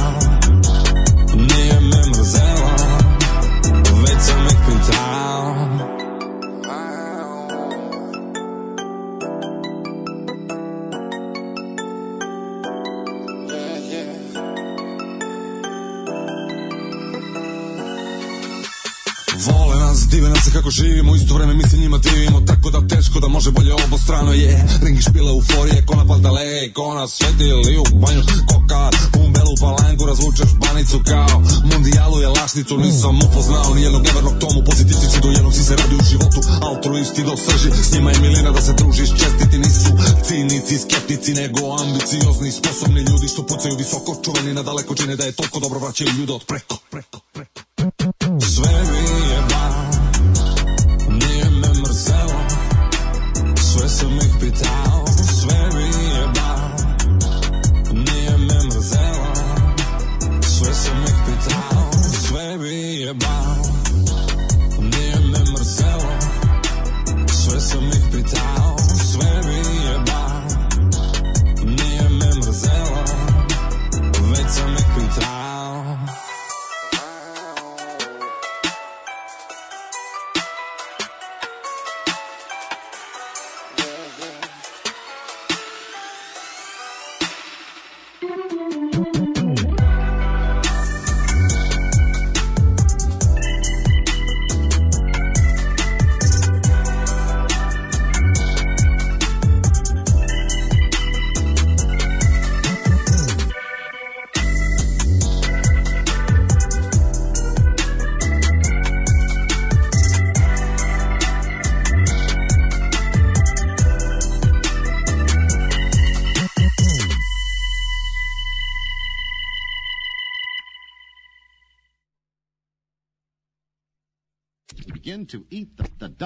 [20.50, 23.74] se kako živimo Isto vreme mi se njima divimo Tako da teško da može bolje
[23.74, 24.66] obostrano je.
[24.84, 28.22] Ringi špile euforije, kona paldale Kona svetili u banju.
[28.50, 28.92] Kokar,
[29.24, 32.76] umbelu palanku Razvučeš banicu kao Mundijalu je lašnicu.
[32.78, 36.40] Nisam upoznao nijednog nevernog tomu Pozitivisti do jednog si se radi u životu.
[36.68, 39.90] Altruisti do srži S njima je milina da se družiš Čestiti nisu
[40.26, 45.32] cinici, skeptici Nego ambiciozni, sposobni ljudi Što pucaju visoko, čuveni na daleko Čine da je
[45.32, 47.60] toliko dobro vraćaju ljude od preko, preko, preko.
[48.54, 49.49] Sve mi je
[54.56, 54.89] sam ih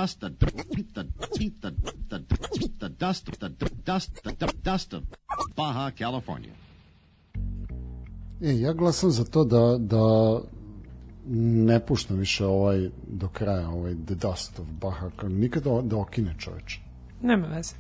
[0.05, 1.05] dust, the, the,
[1.61, 1.71] the,
[2.09, 5.03] the, the dust, the, the dust, the, the dust of
[5.57, 6.53] Baja California.
[8.41, 10.41] E, ja glasam za to da, da
[11.27, 16.81] ne puštam više ovaj do kraja, ovaj The Dust of Baja, nikada da okine čoveče.
[17.23, 17.75] Nema veze.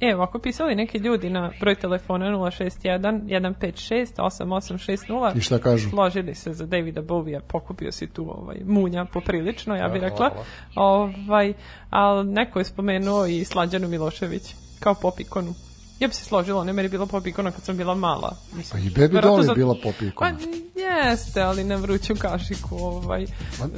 [0.00, 5.36] E, ovako pisali neki ljudi na broj telefona 061 156 8860.
[5.36, 5.90] I šta kažu?
[5.90, 10.30] Složili se za Davida Bovija, pokupio si tu ovaj, munja poprilično, ja bih Da, rekla.
[10.30, 10.44] hvala.
[10.74, 11.52] Ovaj,
[11.90, 15.54] ali neko je spomenuo i Slađanu Milošević kao pop ikonu.
[16.00, 18.36] Ja bi se složila, ona je meni bila pop ikona kad sam bila mala.
[18.52, 20.30] Mislim, Pa i Baby Doll je za- bila pop ikona.
[20.32, 22.76] Pa jeste, ali na vruću kašiku.
[22.76, 23.26] Ovaj.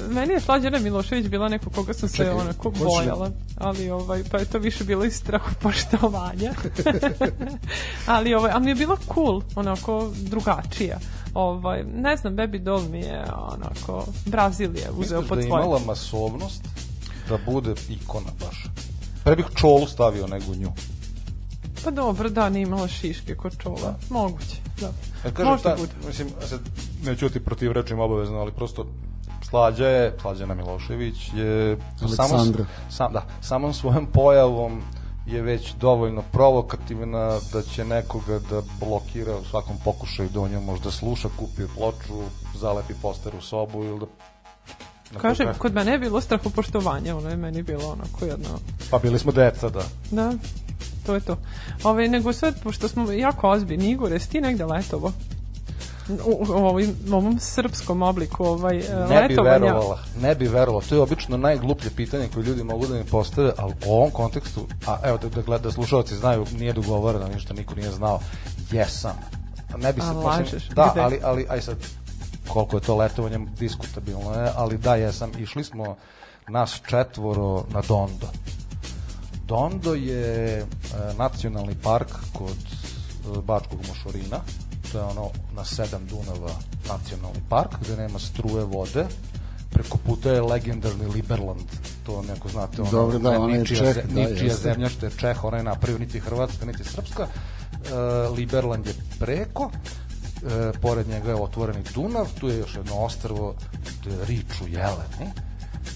[0.09, 3.31] Meni je Slađana Milošević bila neko koga sam se Čekaj, onako hoćeš da- bojala.
[3.59, 6.53] Ali ovaj, pa je to više bilo iz strahu poštovanja.
[8.07, 10.99] ali, ovaj, ali mi je bila cool, onako drugačija.
[11.35, 15.49] Ovaj, ne znam, Baby Doll mi je onako, Brazil je uzeo Misliš pod da je
[15.49, 15.63] svoje.
[15.63, 16.63] imala masovnost
[17.29, 18.67] da bude ikona baš?
[19.25, 20.73] Pre bih čolu stavio nego nju.
[21.85, 23.95] Pa dobro, da, nije imala šiške kod čola.
[24.11, 24.87] Moguće, da.
[25.25, 25.93] Ja kažem, Možda ta, bude.
[26.07, 26.61] mislim, sad,
[27.05, 28.87] neću ti protiv rečim obavezno, ali prosto
[29.43, 32.27] Slađa je, Slađana Milošević je Aleksandra.
[32.29, 34.83] samo, sam, da, samom svojom pojavom
[35.27, 37.19] je već dovoljno provokativna
[37.53, 42.23] da će nekoga da blokira u svakom pokušaju da o njoj možda sluša, kupi ploču,
[42.55, 44.07] zalepi poster u sobu ili
[45.13, 48.49] da Kažem, kraju- kod mene je bilo strahopoštovanje, ono je meni bilo onako jedno
[48.91, 49.83] Pa bili smo deca, da.
[50.11, 50.33] Da,
[51.07, 51.37] to je to.
[51.85, 55.13] Ove, nego sad, pošto smo jako ozbiljni, Igore, si ti negde letovo?
[56.09, 58.75] U, u, ovim, u ovom srpskom obliku ovaj,
[59.09, 59.59] Ne bi letovanja.
[59.59, 60.83] verovala, ne bi verovala.
[60.89, 64.67] To je obično najgluplje pitanje koje ljudi mogu da mi postave, ali u ovom kontekstu,
[64.87, 68.21] a evo da, da, gleda, da slušalci znaju, nije dogovoreno, ništa niko nije znao,
[68.71, 69.17] jesam.
[69.77, 71.01] Ne bi se, A, lažeš, da, gde?
[71.01, 71.77] ali, ali, aj sad,
[72.49, 75.31] koliko je to letovanje diskutabilno je, ali da, jesam.
[75.39, 75.97] Išli smo
[76.49, 78.27] nas četvoro na Dondo.
[79.47, 80.65] Dondo je e,
[81.19, 82.57] nacionalni park kod
[83.45, 84.41] Bačkog mošorina,
[84.93, 86.51] to je ono na sedam Dunava
[86.89, 89.07] nacionalni park, gde nema struje vode,
[89.71, 91.63] preko puta je legendarni Liberland,
[92.07, 94.63] to neko znate, ono, Dobro, da, onaj ničija, Čeh, ze- da, ničija jeste.
[94.63, 97.95] zemlja što je Čeh, ona je napravio niti Hrvatska, niti Srpska, e,
[98.29, 103.55] Liberland je preko, e, pored njega je otvoreni Dunav, tu je još jedno ostrvo
[104.27, 105.33] riču jeleni.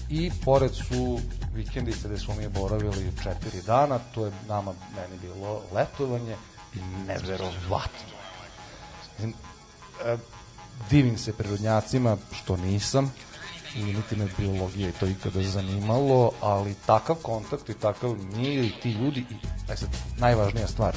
[0.09, 1.19] I pored su
[1.57, 6.35] vikendice gde smo mi boravili četiri dana, to je nama, meni bilo letovanje
[6.75, 8.17] i neverovatno.
[9.13, 9.33] Mislim,
[10.05, 10.17] e,
[10.89, 13.13] divim se prirodnjacima što nisam
[13.75, 18.73] i niti me biologija i to ikada zanimalo, ali takav kontakt i takav mir i
[18.81, 19.35] ti ljudi i
[19.69, 20.95] aj sad, najvažnija stvar,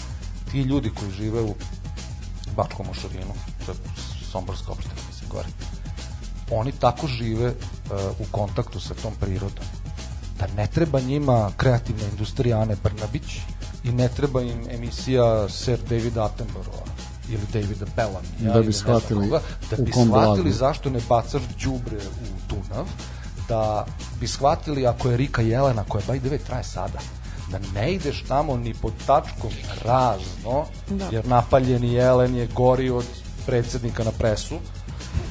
[0.50, 1.54] ti ljudi koji žive u
[2.56, 3.34] Bačkom Mošarinu,
[3.66, 3.78] to je
[4.32, 5.48] Somborska opština, mislim, gore,
[6.50, 7.54] oni tako žive uh,
[8.18, 9.64] u kontaktu sa tom prirodom
[10.40, 13.38] da ne treba njima kreativna industrija Ane Brnabić
[13.84, 16.82] i ne treba im emisija Sir David Attenborough
[17.28, 20.08] ili Davida Bellamy Da bi ili ne znam shvatili koga, da bi shvatili
[20.42, 20.50] blagu.
[20.50, 22.86] zašto ne bacaš đubre u Dunav
[23.48, 23.86] da
[24.20, 26.98] bi shvatili ako je Rika Jelena koja by the way traje sada
[27.50, 29.50] da ne ideš tamo ni pod tačkom
[29.84, 31.08] razno Da.
[31.10, 33.04] jer napaljeni jelen je gori od
[33.46, 34.58] predsednika na presu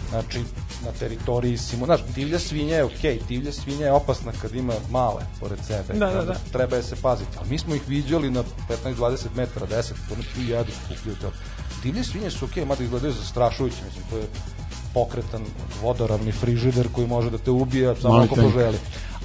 [0.10, 0.44] znači
[0.86, 5.22] na teritoriji Simo, znaš, divlja svinja je okej, divlja svinja je opasna kad ima male
[5.40, 6.36] pored sebe, Da, da, da.
[6.52, 8.44] treba je se paziti, ali mi smo ih viđali na
[8.86, 11.32] 15-20 metara, 10, oni tu jedu, kupljuju to.
[11.84, 14.24] Divlje svinje su okej, mada izgledaju zastrašujuće, mislim, to je
[14.94, 15.42] pokretan
[15.82, 18.48] vodoravni frižider koji može da te ubije samo Mali ako tank.
[18.48, 18.78] poželi.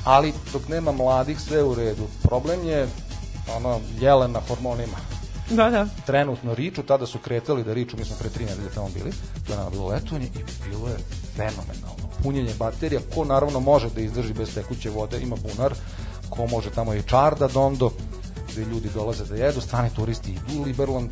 [0.04, 2.02] Ali dok nema mladih sve je u redu.
[2.22, 2.88] Problem je
[3.56, 4.96] ono, jelen na hormonima
[5.50, 5.86] Da, da.
[6.06, 9.10] trenutno riču, tada su kretali da riču, mi smo pre tri nedelje tamo bili,
[9.46, 10.96] to je nama bilo letovanje i bilo je
[11.36, 12.08] fenomenalno.
[12.22, 15.74] Punjenje baterija, ko naravno može da izdrži bez tekuće vode, ima bunar,
[16.30, 17.90] ko može tamo i čarda dondo,
[18.52, 21.10] gde ljudi dolaze da jedu, strani turisti idu u Liberland,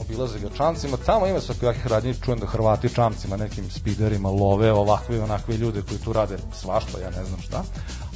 [0.00, 5.16] obilaze ga čamcima, tamo ima svakakvih radnji, čujem da Hrvati čamcima, nekim spiderima love ovakve
[5.16, 7.64] i onakve ljude koji tu rade svašta, ja ne znam šta,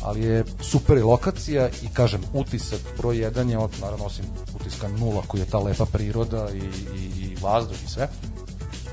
[0.06, 4.24] ali je super lokacija i kažem, utisak broj jedan je, od, naravno osim
[4.60, 6.58] utiska nula koji je ta lepa priroda i,
[6.98, 8.08] i, i vazduh i sve,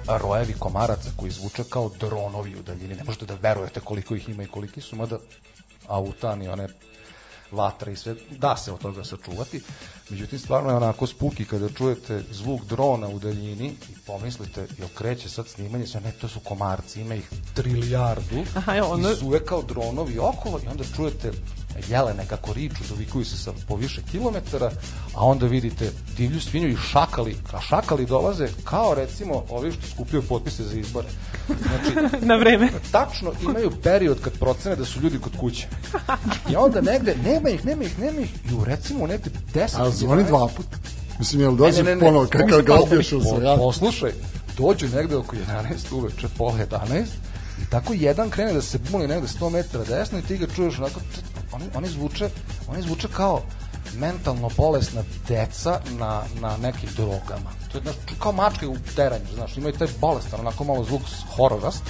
[0.08, 4.44] rojevi komaraca koji zvuče kao dronovi u daljini, ne možete da verujete koliko ih ima
[4.44, 5.20] i koliki su, mada
[5.88, 6.68] autan i one
[7.52, 9.62] vatra i sve, da se od toga sačuvati.
[10.10, 15.30] Međutim, stvarno je onako spuki kada čujete zvuk drona u daljini i pomislite, jel kreće
[15.30, 19.46] sad snimanje, sve ne, to su komarci, ima ih trilijardu Aha, evo, ono- i suve
[19.46, 21.32] kao dronovi okolo i onda čujete
[21.90, 24.72] jelene kako riču, dovikuju se sa po više kilometara,
[25.16, 30.24] a onda vidite divlju svinju i šakali, a šakali dolaze kao recimo ovi što skupljaju
[30.28, 31.08] potpise za izbore.
[31.48, 32.70] Znači, Na vreme.
[32.92, 35.68] tačno imaju period kad procene da su ljudi kod kuće.
[36.52, 39.92] I onda negde, nema ih, nema ih, nema ih, i u recimo u 10 A
[39.94, 40.78] zvoni 11 dva puta.
[41.20, 43.62] Mislim, jel dođe ponovo kakav ga odbiješ u Sojatu?
[43.62, 44.12] Poslušaj,
[44.58, 47.06] dođu negde oko 11 uveče, pola 11,
[47.62, 50.80] i tako jedan krene da se buni negde 100 metara desno i ti ga čuješ
[50.80, 51.00] onako,
[51.52, 52.30] oni, oni zvuče,
[52.68, 53.42] oni zvuče kao
[53.98, 57.52] mentalno bolesna deca na, na nekim drogama.
[57.72, 61.02] To je znaš, kao mačke u teranju, znaš, imaju taj bolestan, onako malo zvuk
[61.36, 61.84] hororast,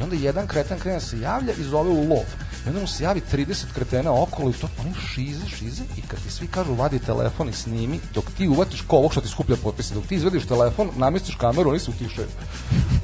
[0.00, 2.24] i onda jedan kreten krene da se javlja i zove u lov.
[2.66, 6.22] I onda mu se javi 30 kretena okolo i to oni šize, šize i kad
[6.22, 9.56] ti svi kažu vadi telefon i snimi, dok ti uvatiš ko ovog što ti skuplja
[9.56, 12.28] potpise, dok ti izvediš telefon, namestiš kameru, oni se utišaju.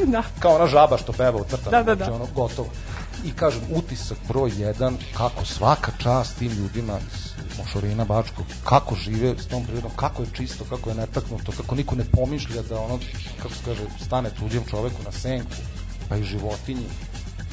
[0.07, 0.23] Da.
[0.39, 2.17] Kao ona žaba što peva u crtama, Da, da, znači da.
[2.17, 2.69] ono gotovo.
[3.25, 9.35] I kažem, utisak broj jedan, kako svaka čast tim ljudima iz Mošorina Bačkog, kako žive
[9.39, 12.99] s tom prirodom, kako je čisto, kako je netaknuto, kako niko ne pomišlja da ono,
[13.43, 15.51] kako se kaže, stane tuđem čoveku na senku,
[16.09, 16.87] pa i životinji.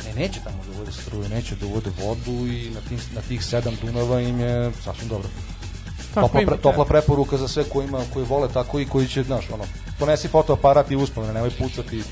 [0.06, 3.46] Ne, neće tamo da uvode struju, neće da uvode vodu i na, tim, na tih
[3.46, 5.30] sedam Dunava im je sasvim dobro.
[6.14, 6.86] Tako Topla, pre, topla treba.
[6.86, 9.64] preporuka za sve koji, ima, koji vole tako i koji će, znaš, ono,
[10.00, 12.04] ponesi fotoaparat i uspomene, nemoj pucati.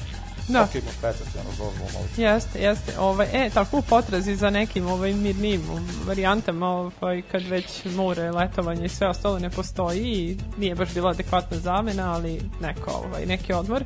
[0.47, 0.61] Da.
[0.63, 2.05] Ok, možeš pecati, ono, dozvolu, malo.
[2.17, 2.99] Jeste, jeste.
[2.99, 5.61] Ovaj, e, tako u potrazi za nekim ovaj, mirnim
[6.07, 11.09] varijantama, ovaj, kad već more, letovanje i sve ostalo ne postoji i nije baš bila
[11.09, 13.83] adekvatna zamena, ali neko, ovaj, neki odmor.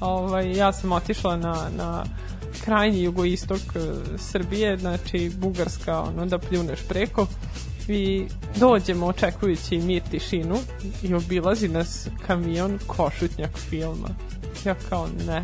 [0.00, 2.04] Ovaj, ja sam otišla na, na
[2.64, 3.78] krajnji jugoistok e,
[4.18, 7.26] Srbije, znači Bugarska, ono da pljuneš preko
[7.88, 8.26] i
[8.56, 10.56] dođemo očekujući mir tišinu
[11.02, 14.08] i obilazi nas kamion košutnjak filma.
[14.64, 15.42] Ja kao ne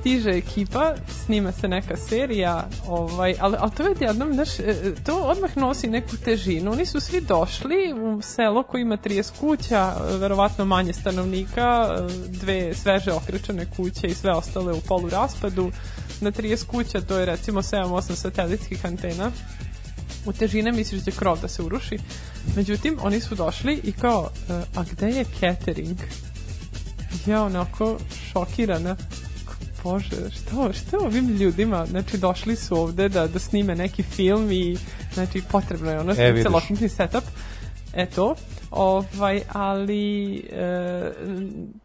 [0.00, 0.94] stiže ekipa,
[1.24, 5.88] snima se neka serija, ovaj, ali, ali to je jednom, znaš, e, to odmah nosi
[5.88, 6.72] neku težinu.
[6.72, 12.02] Oni su svi došli u selo koje ima 30 kuća, e, verovatno manje stanovnika, e,
[12.28, 15.70] dve sveže okrečene kuće i sve ostale u polu raspadu.
[16.20, 19.30] Na 30 kuća to je recimo 7-8 satelitskih antena
[20.26, 21.98] u težine misliš da će krov da se uruši.
[22.56, 25.98] Međutim, oni su došli i kao, e, a gde je catering?
[27.26, 27.98] ja onako
[28.32, 28.96] šokirana
[29.82, 34.76] Bože, što, što ovim ljudima, znači došli su ovde da, da snime neki film i
[35.14, 37.24] znači potrebno je ono E, celokupni setup.
[37.96, 38.34] Eto,
[38.70, 41.12] ovaj, ali e,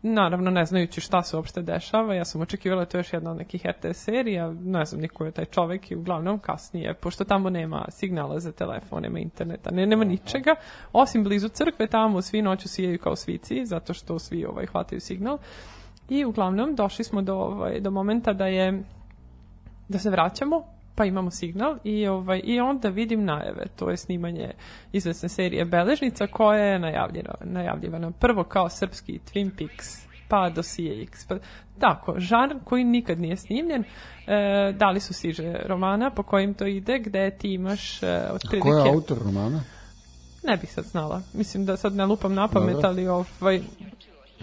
[0.01, 3.37] naravno ne znajući šta se uopšte dešava, ja sam očekivala to je još jedna od
[3.37, 7.85] nekih RTS serija, ne znam niko je taj čovek i uglavnom kasnije, pošto tamo nema
[7.89, 10.55] signala za telefon, nema interneta, ne, nema ničega,
[10.93, 15.37] osim blizu crkve, tamo svi noću sijaju kao svici, zato što svi ovaj, hvataju signal.
[16.11, 18.83] I uglavnom došli smo do, ovaj, do momenta da je
[19.87, 20.63] da se vraćamo,
[20.95, 24.51] pa imamo signal i ovaj i onda vidim najave, to je snimanje
[24.91, 31.25] izvesne serije Beležnica koja je najavljena, najavljivana prvo kao srpski Twin Peaks, pa Dosije X.
[31.27, 31.35] Pa,
[31.79, 33.83] tako, žanr koji nikad nije snimljen,
[34.27, 38.69] e, dali su siže romana po kojim to ide, gde ti imaš e, otprilike...
[38.69, 39.63] Ko je autor romana?
[40.43, 41.21] Ne bih sad znala.
[41.33, 43.61] Mislim da sad ne lupam na pamet, ali ovaj,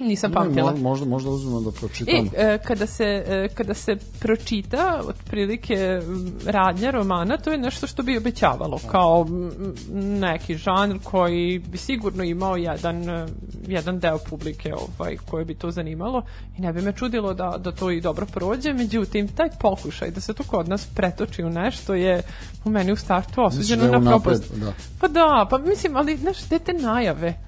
[0.00, 0.72] nisam Ne, pamtila.
[0.72, 2.14] mo- možda, možda uzmemo da pročitam.
[2.16, 6.00] I e, kada, se, e, kada se pročita otprilike
[6.46, 9.50] radnja romana, to je nešto što bi obećavalo kao m,
[10.20, 13.26] neki žanr koji bi sigurno imao jedan, e,
[13.66, 16.22] jedan deo publike ovaj, koje bi to zanimalo
[16.58, 20.20] i ne bi me čudilo da, da to i dobro prođe, međutim taj pokušaj da
[20.20, 22.22] se to kod nas pretoči u nešto je
[22.64, 24.54] u meni u startu osuđeno da na propast.
[24.54, 24.72] da.
[25.00, 27.47] Pa da, pa mislim, ali znaš, gde te najave?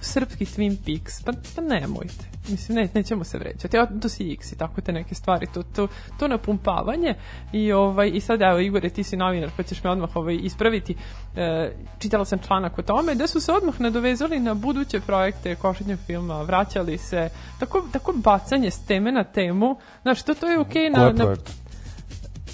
[0.00, 2.24] Srpski Twin Peaks, pa, pa nemojte.
[2.48, 3.76] Mislim, ne, nećemo se vređati.
[3.76, 5.88] Ja, to si X i tako te neke stvari, to, to,
[6.18, 7.14] to napumpavanje
[7.52, 10.96] i, ovaj, i sad, evo, Igore, ti si novinar, pa ćeš me odmah ovaj, ispraviti.
[11.36, 15.98] E, čitala sam članak o tome, da su se odmah nadovezali na buduće projekte košetnjeg
[16.06, 17.28] filma, vraćali se,
[17.60, 21.12] tako, tako bacanje s teme na temu, znaš, to, to je okej Ko na, je
[21.12, 21.50] na projekt?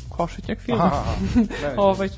[0.08, 0.84] košetnjak filma.
[0.84, 1.14] Aha, aha.
[1.34, 2.08] Ne, ne, Ovaj.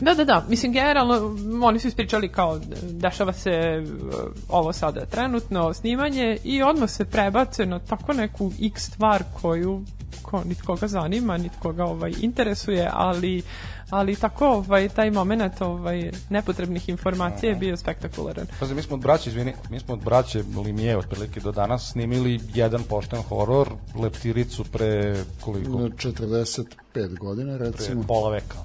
[0.00, 0.44] Da, da, da.
[0.48, 1.36] Mislim, generalno,
[1.66, 4.14] oni su ispričali kao, dešava se uh,
[4.48, 9.82] ovo sada trenutno snimanje i odmah se prebace na tako neku x stvar koju
[10.22, 13.42] ko, nit koga zanima, nit koga ovaj, interesuje, ali
[13.90, 18.46] ali tako ovaj, taj moment ovaj, nepotrebnih informacija je bio spektakularan.
[18.60, 22.40] Pazi, mi smo od braće, izvini, mi smo od braće Limije otprilike do danas snimili
[22.54, 25.78] jedan pošten horor, Leptiricu pre koliko?
[25.78, 28.02] 45 godina, Pre recimo.
[28.02, 28.56] pola veka.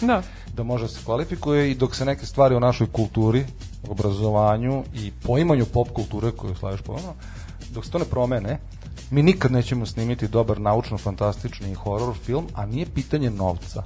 [0.00, 0.22] Da,
[0.54, 3.44] Da može da se kvalifikuje i dok se neke stvari o našoj kulturi,
[3.88, 7.14] obrazovanju i poimanju pop kulture koju slaviš ponovno,
[7.70, 8.58] dok se to ne promene,
[9.10, 13.82] mi nikad nećemo snimiti dobar naučno-fantastični horor film, a nije pitanje novca.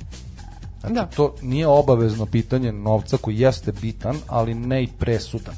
[0.80, 1.06] Znači, Da.
[1.06, 5.54] to nije obavezno pitanje novca koji jeste bitan, ali ne i presudan.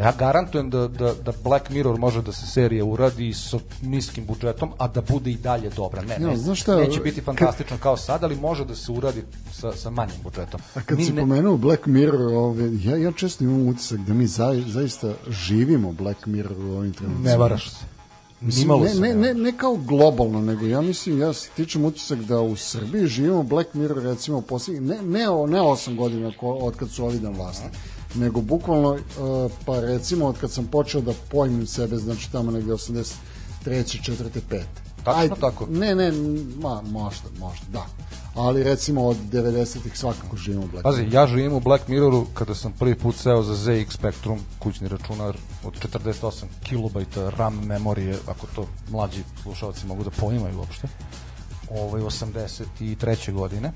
[0.00, 4.72] Ja garantujem da, da, da Black Mirror može da se serija uradi sa niskim budžetom,
[4.78, 6.02] a da bude i dalje dobra.
[6.02, 9.22] Ne, Ja, ne, znaš šta, neće biti fantastično kao sad, ali može da se uradi
[9.52, 10.60] sa, sa manjim budžetom.
[10.74, 14.14] A kad Mi si ne- pomenuo Black Mirror, ove, ja, ja često imam utisak da
[14.14, 17.30] mi za, zaista živimo Black Mirror u ovim trenucima.
[17.30, 17.84] Ne varaš se.
[18.40, 22.40] Mislim, ne, se ne, ne ne, kao globalno, nego ja mislim, ja stičem utisak da
[22.40, 26.90] u Srbiji živimo Black Mirror recimo posljednjih, ne, ne, ne osam godina ko, od kad
[26.90, 27.66] su ovi na vlasti,
[28.14, 29.00] nego bukvalno, uh,
[29.66, 33.14] pa recimo od kad sam počeo da pojmim sebe, znači tamo negde 83.
[33.64, 34.14] 4.
[34.50, 34.62] 5.
[35.04, 35.66] Tačno tako?
[35.70, 36.12] Ne, ne,
[36.56, 37.86] ma, možda, možda, da.
[38.34, 42.72] Ali recimo od 90-ih svakako živimo Black Pazi, ja živim u Black Mirroru kada sam
[42.72, 48.66] prvi put seo za ZX Spectrum, kućni računar od 48 kilobajta RAM memorije, ako to
[48.90, 50.88] mlađi slušalci mogu da poimaju uopšte,
[51.70, 53.32] ovaj, 83.
[53.32, 53.72] godine.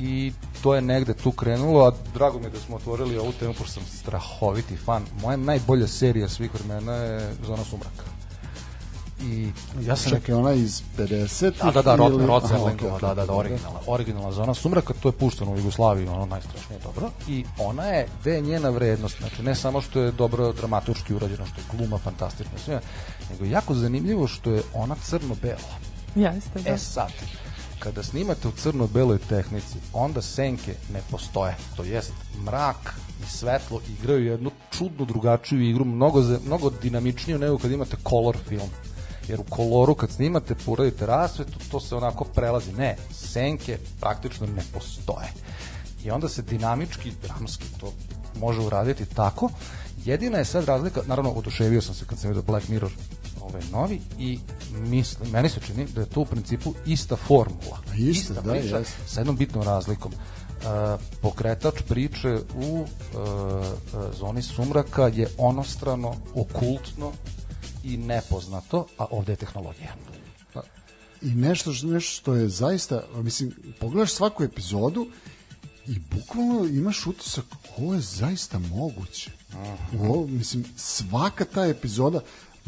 [0.00, 0.32] I
[0.62, 3.72] to je negde tu krenulo, a drago mi je da smo otvorili ovu temu, pošto
[3.72, 5.04] sam strahoviti fan.
[5.22, 8.04] Moja najbolja serija svih vremena je Zona sumraka.
[9.22, 9.48] I
[9.82, 13.14] ja sam Čekaj, ona iz 50 Da, da, da, Rod, ili- Rod Serlingova, okej, da,
[13.14, 17.10] da, da, originalna, originalna zona sumraka, to je pušteno u Jugoslaviji, ono najstrašnije dobro.
[17.28, 21.46] I ona je, gde je njena vrednost, znači ne samo što je dobro dramaturški urađeno,
[21.46, 22.80] što je gluma fantastična, sve,
[23.30, 25.74] nego je jako zanimljivo što je ona crno-bela.
[26.14, 26.70] jeste, da.
[26.70, 27.12] E sad,
[27.80, 31.56] kada snimate u crno-beloj tehnici, onda senke ne postoje.
[31.76, 32.12] To jest,
[32.44, 38.36] mrak i svetlo igraju jednu čudnu drugačiju igru, mnogo, mnogo dinamičniju nego kad imate color
[38.48, 38.70] film.
[39.28, 42.72] Jer u koloru kad snimate, uradite rasvetu, to se onako prelazi.
[42.72, 45.32] Ne, senke praktično ne postoje.
[46.04, 47.92] I onda se dinamički, dramski to
[48.40, 49.50] može uraditi tako.
[50.04, 52.90] Jedina je sad razlika, naravno oduševio sam se kad sam vidio Black Mirror
[53.40, 54.38] ovaj novi i
[54.72, 57.78] mislim, meni se čini da je to u principu ista formula.
[57.98, 60.12] Ista, da, priča, sa jednom bitnom razlikom.
[60.12, 60.66] Uh,
[61.22, 62.86] pokretač priče u uh,
[64.18, 67.12] zoni sumraka je onostrano, okultno
[67.84, 69.94] i nepoznato, a ovde je tehnologija.
[71.22, 75.06] i nešto, što- nešto što je zaista, mislim, pogledaš svaku epizodu
[75.86, 77.44] i bukvalno imaš utisak
[77.78, 79.30] ovo je zaista moguće.
[80.00, 82.20] Ovo, mislim, svaka ta epizoda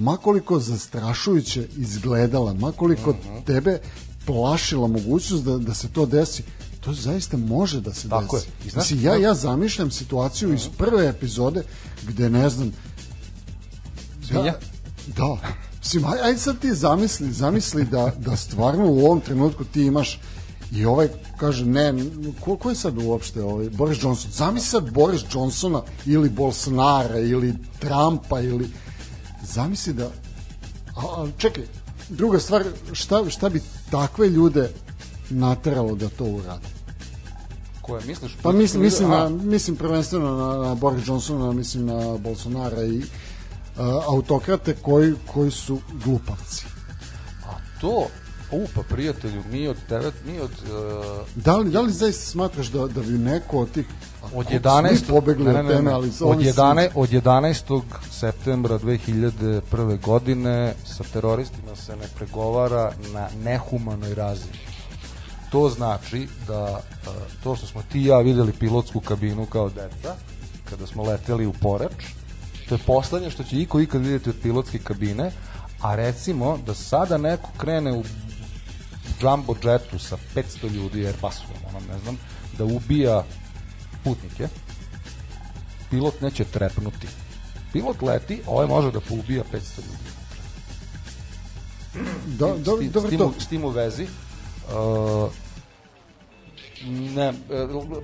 [0.03, 3.45] makoliko zastrašujuće izgledala, makoliko Mhm.
[3.47, 3.79] tebe
[4.27, 6.43] plašila mogućnost da, da se to desi,
[6.81, 8.49] to zaista može da se Tako desi.
[8.49, 8.67] je.
[8.67, 11.63] I znaš- Mislim, ja, ja zamišljam situaciju iz prve epizode
[12.05, 12.73] gde ne znam
[14.23, 14.55] Svinja?
[15.07, 15.37] Da, da.
[15.79, 20.21] Mislim, aj, aj sad ti zamisli, zamisli da, da stvarno u ovom trenutku ti imaš
[20.73, 21.95] i ovaj kaže ne,
[22.41, 24.31] ko, ko je sad uopšte ovaj Boris Johnson?
[24.31, 28.69] Zamisli sad Boris Johnsona ili Bolsonara ili Trumpa ili
[29.43, 30.11] zamisli da
[30.97, 31.65] a, a čekaj,
[32.09, 34.71] druga stvar, šta, šta bi takve ljude
[35.31, 36.69] nateralo da to urade?
[37.83, 38.37] Koje misliš?
[38.43, 43.03] Pa mislim, mislim, na, mislim prvenstveno na, na Boris Johnsona, mislim na Bolsonara i
[43.77, 46.67] a, autokrate koji, koji su glupavci.
[47.81, 48.07] To,
[48.53, 50.51] u, pa prijatelju, mi od tebe, mi od...
[50.51, 53.87] Uh, Da li, da li zaista smatraš da, da bi neko od tih
[54.25, 54.97] od koliko 11.
[54.97, 57.81] svi pobegli ne, ne, od ne, teme, ali od, ovi su- 11, od 11.
[58.11, 60.01] septembra 2001.
[60.01, 64.59] godine sa teroristima se ne pregovara na nehumanoj razini.
[65.51, 67.09] To znači da e,
[67.45, 70.15] to što smo ti i ja videli pilotsku kabinu kao deca,
[70.71, 71.93] kada smo leteli u Poreč,
[72.69, 75.31] to je poslednje što će iko ikad vidjeti od pilotske kabine,
[75.81, 78.03] a recimo da sada neko krene u
[79.23, 82.19] jumbo jetu sa 500 ljudi Airbusom, ono ne znam,
[82.59, 83.25] da ubija
[84.05, 84.49] putnike,
[85.91, 87.07] pilot neće trepnuti.
[87.73, 90.13] Pilot leti, ovaj može da poubija 500 ljudi.
[92.27, 93.27] S do, dobro s, tim, to.
[93.27, 95.31] u- s tim u vezi uh,
[96.91, 97.35] ne, e,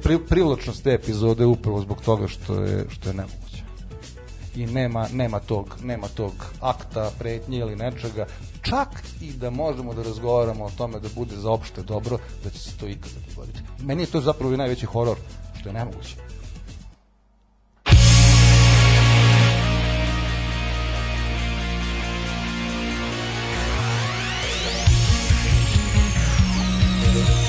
[0.02, 3.47] pri, privlačnost te epizode je upravo zbog toga što je, što je nemoguće
[4.59, 8.26] i nema, nema, tog, nema tog akta, pretnje ili nečega.
[8.62, 8.88] Čak
[9.20, 12.76] i da možemo da razgovaramo o tome da bude za opšte dobro da će se
[12.76, 13.59] to ikada dogoditi.
[13.82, 15.16] Meni je to zapravo i najveći horor
[15.61, 16.16] što je nemoguće.
[27.12, 27.47] Breaking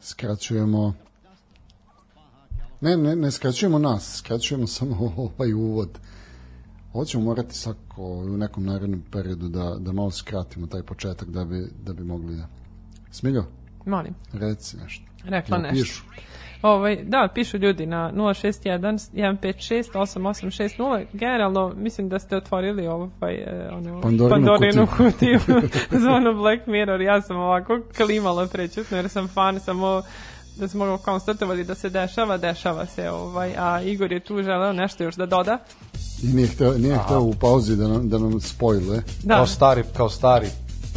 [0.00, 0.94] Skraćujemo
[2.80, 5.98] Ne, ne, ne skraćujemo nas, skraćujemo samo ovaj uvod.
[6.92, 11.44] Ovo ćemo morati svako u nekom narednom periodu da, da malo skratimo taj početak da
[11.44, 12.48] bi, da bi mogli da...
[13.10, 13.44] Smiljo,
[13.86, 14.14] Molim.
[14.32, 15.04] reci nešto.
[15.24, 15.84] Rekla Jel nešto.
[15.84, 16.02] pišu?
[16.62, 21.06] Ovaj, da, pišu ljudi na 061 156 8860.
[21.12, 25.40] Generalno, mislim da ste otvorili ovaj, e, onu Pandorinu Pandorinu kutiju
[26.02, 27.00] zvonu Black Mirror.
[27.00, 30.02] Ja sam ovako klimala prećutno jer sam fan samo
[30.56, 35.04] da smo konstatovali da se dešava, dešava se ovaj, a Igor je tu želeo nešto
[35.04, 35.58] još da doda.
[36.22, 39.02] I nije hteo, nije hteo u pauzi da nam, da nam spojile.
[39.22, 40.46] Da, Kao stari, kao stari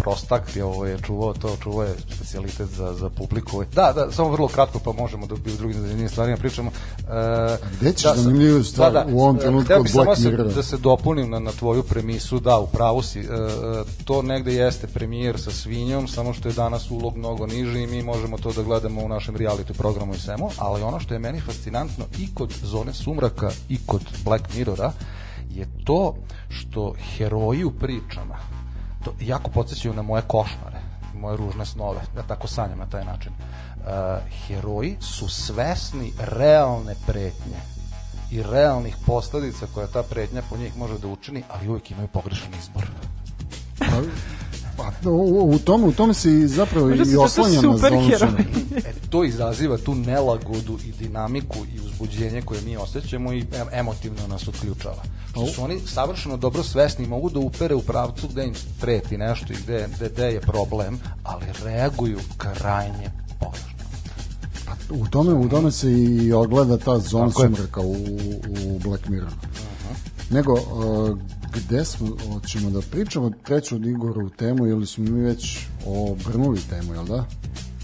[0.01, 3.63] prostak je ovo je čuvao to, čuvao je specijalitet za, za publiku.
[3.75, 6.71] Da, da, samo vrlo kratko pa možemo da bi u drugim zanimljivim stvarima pričamo.
[6.99, 10.43] E, Gde ćeš da, zanimljivu stvar u ovom trenutku hteo od Black Mirrora?
[10.43, 13.19] Da se dopunim na, na tvoju premisu, da, u pravu si.
[13.19, 13.27] E, e,
[14.05, 18.03] to negde jeste premijer sa svinjom, samo što je danas ulog mnogo niži i mi
[18.03, 21.41] možemo to da gledamo u našem reality programu i svemu, ali ono što je meni
[21.41, 24.91] fascinantno i kod Zone sumraka i kod Black Mirrora
[25.49, 26.15] je to
[26.49, 28.50] što heroji u pričama
[29.03, 30.79] to jako podsjećaju na moje košmare,
[31.15, 33.31] moje ružne snove, ja tako sanjam na taj način.
[33.31, 33.87] Uh,
[34.47, 37.57] heroji su svesni realne pretnje
[38.31, 42.49] i realnih posledica koja ta pretnja po njih može da učini, ali uvijek imaju pogrešan
[42.59, 42.85] izbor.
[44.77, 48.09] Pa, u, u, tome, u tome se zapravo Možda i oslanjam na zonu.
[48.75, 54.27] E, to izaziva tu nelagodu i dinamiku i uzbuđenje koje mi osjećamo i em- emotivno
[54.27, 55.03] nas otključava.
[55.29, 59.17] Što su oni savršeno dobro svesni i mogu da upere u pravcu gde im preti
[59.17, 63.71] nešto i gde, gde, gde je problem, ali reaguju krajnje pogrešno.
[64.89, 67.95] U tome, u tome se i ogleda ta zona sumraka u,
[68.65, 69.31] u Black Mirror.
[70.29, 71.17] Nego, uh,
[71.53, 76.59] gde smo, hoćemo da pričamo treću od Igora u temu ili smo mi već obrnuli
[76.69, 77.25] temu, jel da?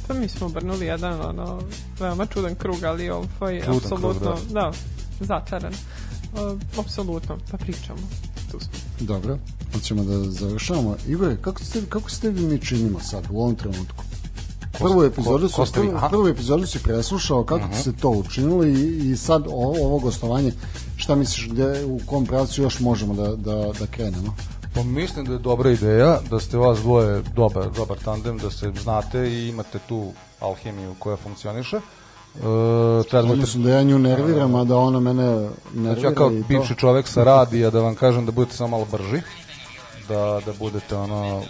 [0.07, 1.59] Pa mi smo obrnuli jedan ono,
[1.99, 4.71] veoma čudan krug, ali ovaj, Čudan apsolutno, krug, da.
[5.19, 5.73] začaran.
[6.33, 7.99] Uh, apsolutno, pa pričamo.
[8.51, 8.69] Tu smo.
[8.99, 9.37] Dobro,
[9.73, 10.95] hoćemo da završavamo.
[11.07, 14.03] Igore, kako ste, kako ste vi mi činimo sad u ovom trenutku?
[14.79, 15.87] Prvu epizodu, ko- ko vi?
[15.87, 19.51] prvu, prvu epizodu si preslušao kako uh se to učinili i, i sad o,
[19.85, 20.51] ovo gostovanje,
[20.95, 24.35] šta misliš gde, u kom pravcu još možemo da, da, da krenemo?
[24.77, 28.71] Pa mislim da je dobra ideja, da ste vas dvoje dobar, dobar tandem, da se
[28.83, 31.75] znate i imate tu alhemiju koja funkcioniše.
[31.77, 31.79] E,
[33.09, 36.75] treba Odnosno da ja nju nerviram, a da ona mene nervira Znači ja kao bivši
[36.75, 39.21] čovek sa radija da vam kažem da budete samo malo brži,
[40.07, 41.41] da, da budete ono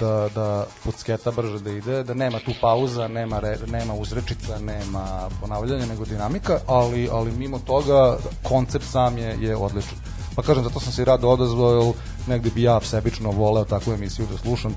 [0.00, 5.28] da, da pucketa brže da ide, da nema tu pauza, nema, re, nema uzrečica, nema
[5.40, 9.98] ponavljanja, nego dinamika, ali, ali mimo toga koncept sam je, je odličan.
[10.34, 11.92] Pa kažem, zato sam se i rado odazvao, jer
[12.26, 14.74] negde bi ja sebično voleo takvu emisiju da slušam,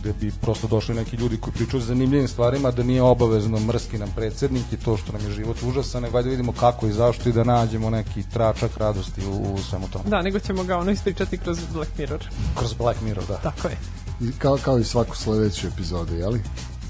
[0.00, 3.98] gde bi prosto došli neki ljudi koji pričaju o zanimljivim stvarima, da nije obavezno mrski
[3.98, 7.28] nam predsednik i to što nam je život užasan, nego ajde vidimo kako i zašto
[7.28, 10.04] i da nađemo neki tračak radosti u, u svemu tome.
[10.08, 12.28] Da, nego ćemo ga ono ispričati kroz Black Mirror.
[12.58, 13.36] Kroz Black Mirror, da.
[13.36, 13.76] Tako je.
[14.20, 16.42] I Kao, kao i svaku sledeću epizodu, jeli?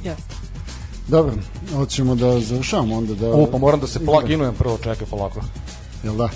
[0.05, 0.35] Jeste.
[1.09, 1.35] Dobro,
[1.75, 3.31] hoćemo da završamo onda da...
[3.31, 5.41] O, pa moram da se pluginujem prvo, čekaj polako.
[6.05, 6.29] Jel da?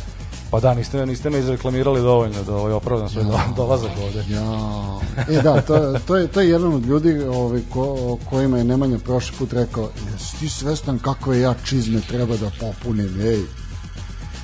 [0.50, 4.24] Pa da, niste, niste me izreklamirali dovoljno da ovaj opravdam svoj do, dolazak ovde.
[4.28, 4.98] Ja.
[5.28, 8.98] E da, to, to, je, to je jedan od ljudi ovaj, ko, kojima je Nemanja
[8.98, 13.40] prošli put rekao jesi ti svestan kakve ja čizme treba da popunim, ej.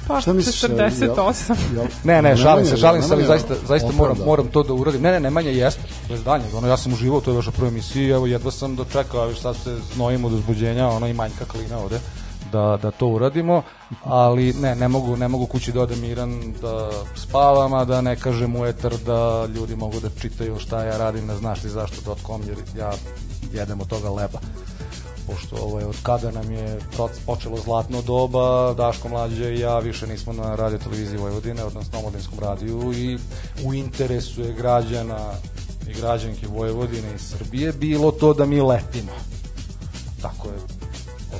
[0.09, 0.63] Pa, Šta misliš?
[0.63, 1.03] 48.
[1.49, 4.73] Jel, jel, Ne, ne, šalim se, šalim se, ali zaista, zaista moram, moram to da
[4.73, 5.03] uradim.
[5.03, 6.55] Ne, ne, Nemanja jeste, bez daljnjeg.
[6.55, 9.41] Ono, ja sam uživao u toj vašoj prvoj emisiji, evo, jedva sam dočekao, a viš
[9.41, 12.01] sad se znojim od uzbuđenja, ono, i manjka klina ovde,
[12.55, 13.63] da, da to uradimo,
[14.05, 18.17] ali ne, ne mogu, ne mogu kući da odem miran, da spavam, a da ne
[18.17, 22.43] kažem u etar da ljudi mogu da čitaju šta ja radim na znaš ti zašto.com,
[22.49, 22.93] jer ja
[23.53, 24.39] jedem od toga leba
[25.27, 26.79] pošto ovo je od kada nam je
[27.27, 32.39] počelo zlatno doba, Daško Mlađe i ja više nismo na radio televiziji Vojvodine, odnosno omladinskom
[32.39, 33.19] radiju i
[33.65, 35.19] u interesu je građana
[35.89, 39.13] i građanke Vojvodine i Srbije bilo to da mi letimo.
[40.23, 40.84] Tako je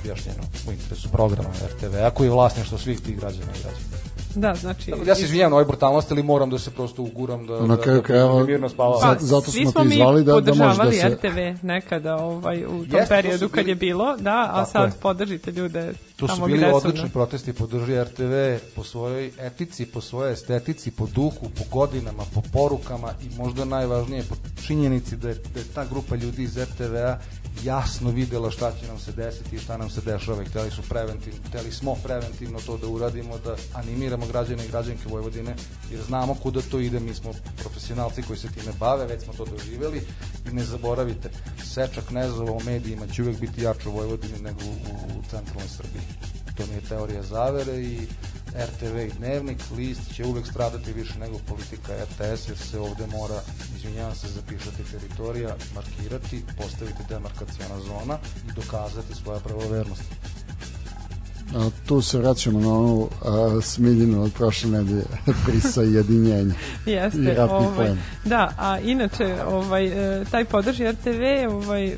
[0.05, 0.39] objašnjeno
[0.69, 3.95] u interesu programa RTV-a koji je vlasništvo svih tih građana i građana.
[4.37, 4.93] Da, znači...
[5.07, 7.83] Ja se izvinjam na ovoj brutalnosti, ali moram da se prosto uguram da, Na da,
[7.83, 9.01] kraju da, krajeva- da mirno spavam.
[9.03, 12.17] Pa, zato smo smo te mi zvali da- da može da podržavali se- RTV nekada
[12.17, 14.85] ovaj, u tom Jeste, to periodu su kad bili- je bilo, da, a Tako sad
[14.87, 15.01] je.
[15.01, 17.09] podržite ljude Tu tamo su bili odlični da.
[17.09, 18.33] protesti, podrži RTV
[18.77, 24.23] po svojoj etici, po svojoj estetici, po duhu, po godinama, po porukama i možda najvažnije
[24.23, 27.19] po činjenici da je, da je ta grupa ljudi iz RTV-a
[27.63, 31.41] jasno videla šta će nam se desiti i šta nam se dešava hteli su preventivno,
[31.49, 35.55] hteli smo preventivno to da uradimo, da animiramo građane i građanke Vojvodine,
[35.91, 39.45] jer znamo kuda to ide, mi smo profesionalci koji se time bave, već smo to
[39.45, 40.03] doživeli
[40.51, 41.31] i ne zaboravite,
[41.65, 46.03] seča knezova u medijima će uvek biti jače u Vojvodini nego u, u centralnoj Srbiji.
[46.57, 47.99] To nije teorija zavere i
[48.55, 53.41] RTV i Dnevnik, list će uvek stradati više nego politika RTS, jer se ovde mora,
[53.77, 60.03] izvinjavam se, zapisati teritorija, markirati, postaviti demarkacijona zona i dokazati svoja pravovernost.
[61.55, 65.05] A, tu se vraćamo na onu a, smiljinu od prošle nedelje,
[65.47, 66.55] prisa i jedinjenja
[66.87, 67.99] Jeste, i ratni ovaj, plen.
[68.25, 69.87] Da, a inače, ovaj,
[70.21, 71.97] e, taj podrži RTV, ovaj,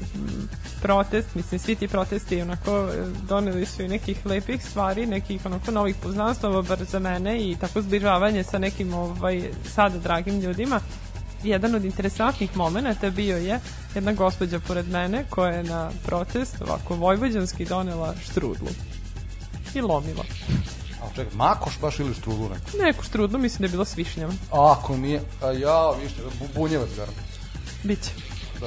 [0.86, 2.92] protest, mislim, svi ti protesti onako e,
[3.28, 7.82] doneli su i nekih lepih stvari, nekih onako novih poznanstava, bar za mene i tako
[7.82, 10.80] zbližavanje sa nekim ovaj, sada dragim ljudima.
[11.42, 13.60] Jedan od interesantnih momenta bio je
[13.94, 18.68] jedna gospođa pored mene koja je na protest ovako vojvođanski donela štrudlu
[19.74, 20.24] i lomila.
[21.02, 22.84] A čekaj, makoš baš ili strudlu neko?
[22.84, 24.32] Neku štrudlu, mislim da je bilo s višnjama.
[24.52, 27.14] Ako nije, a ja, višnje, bu- bunjevac garam.
[27.84, 28.10] Biće.
[28.60, 28.66] Da.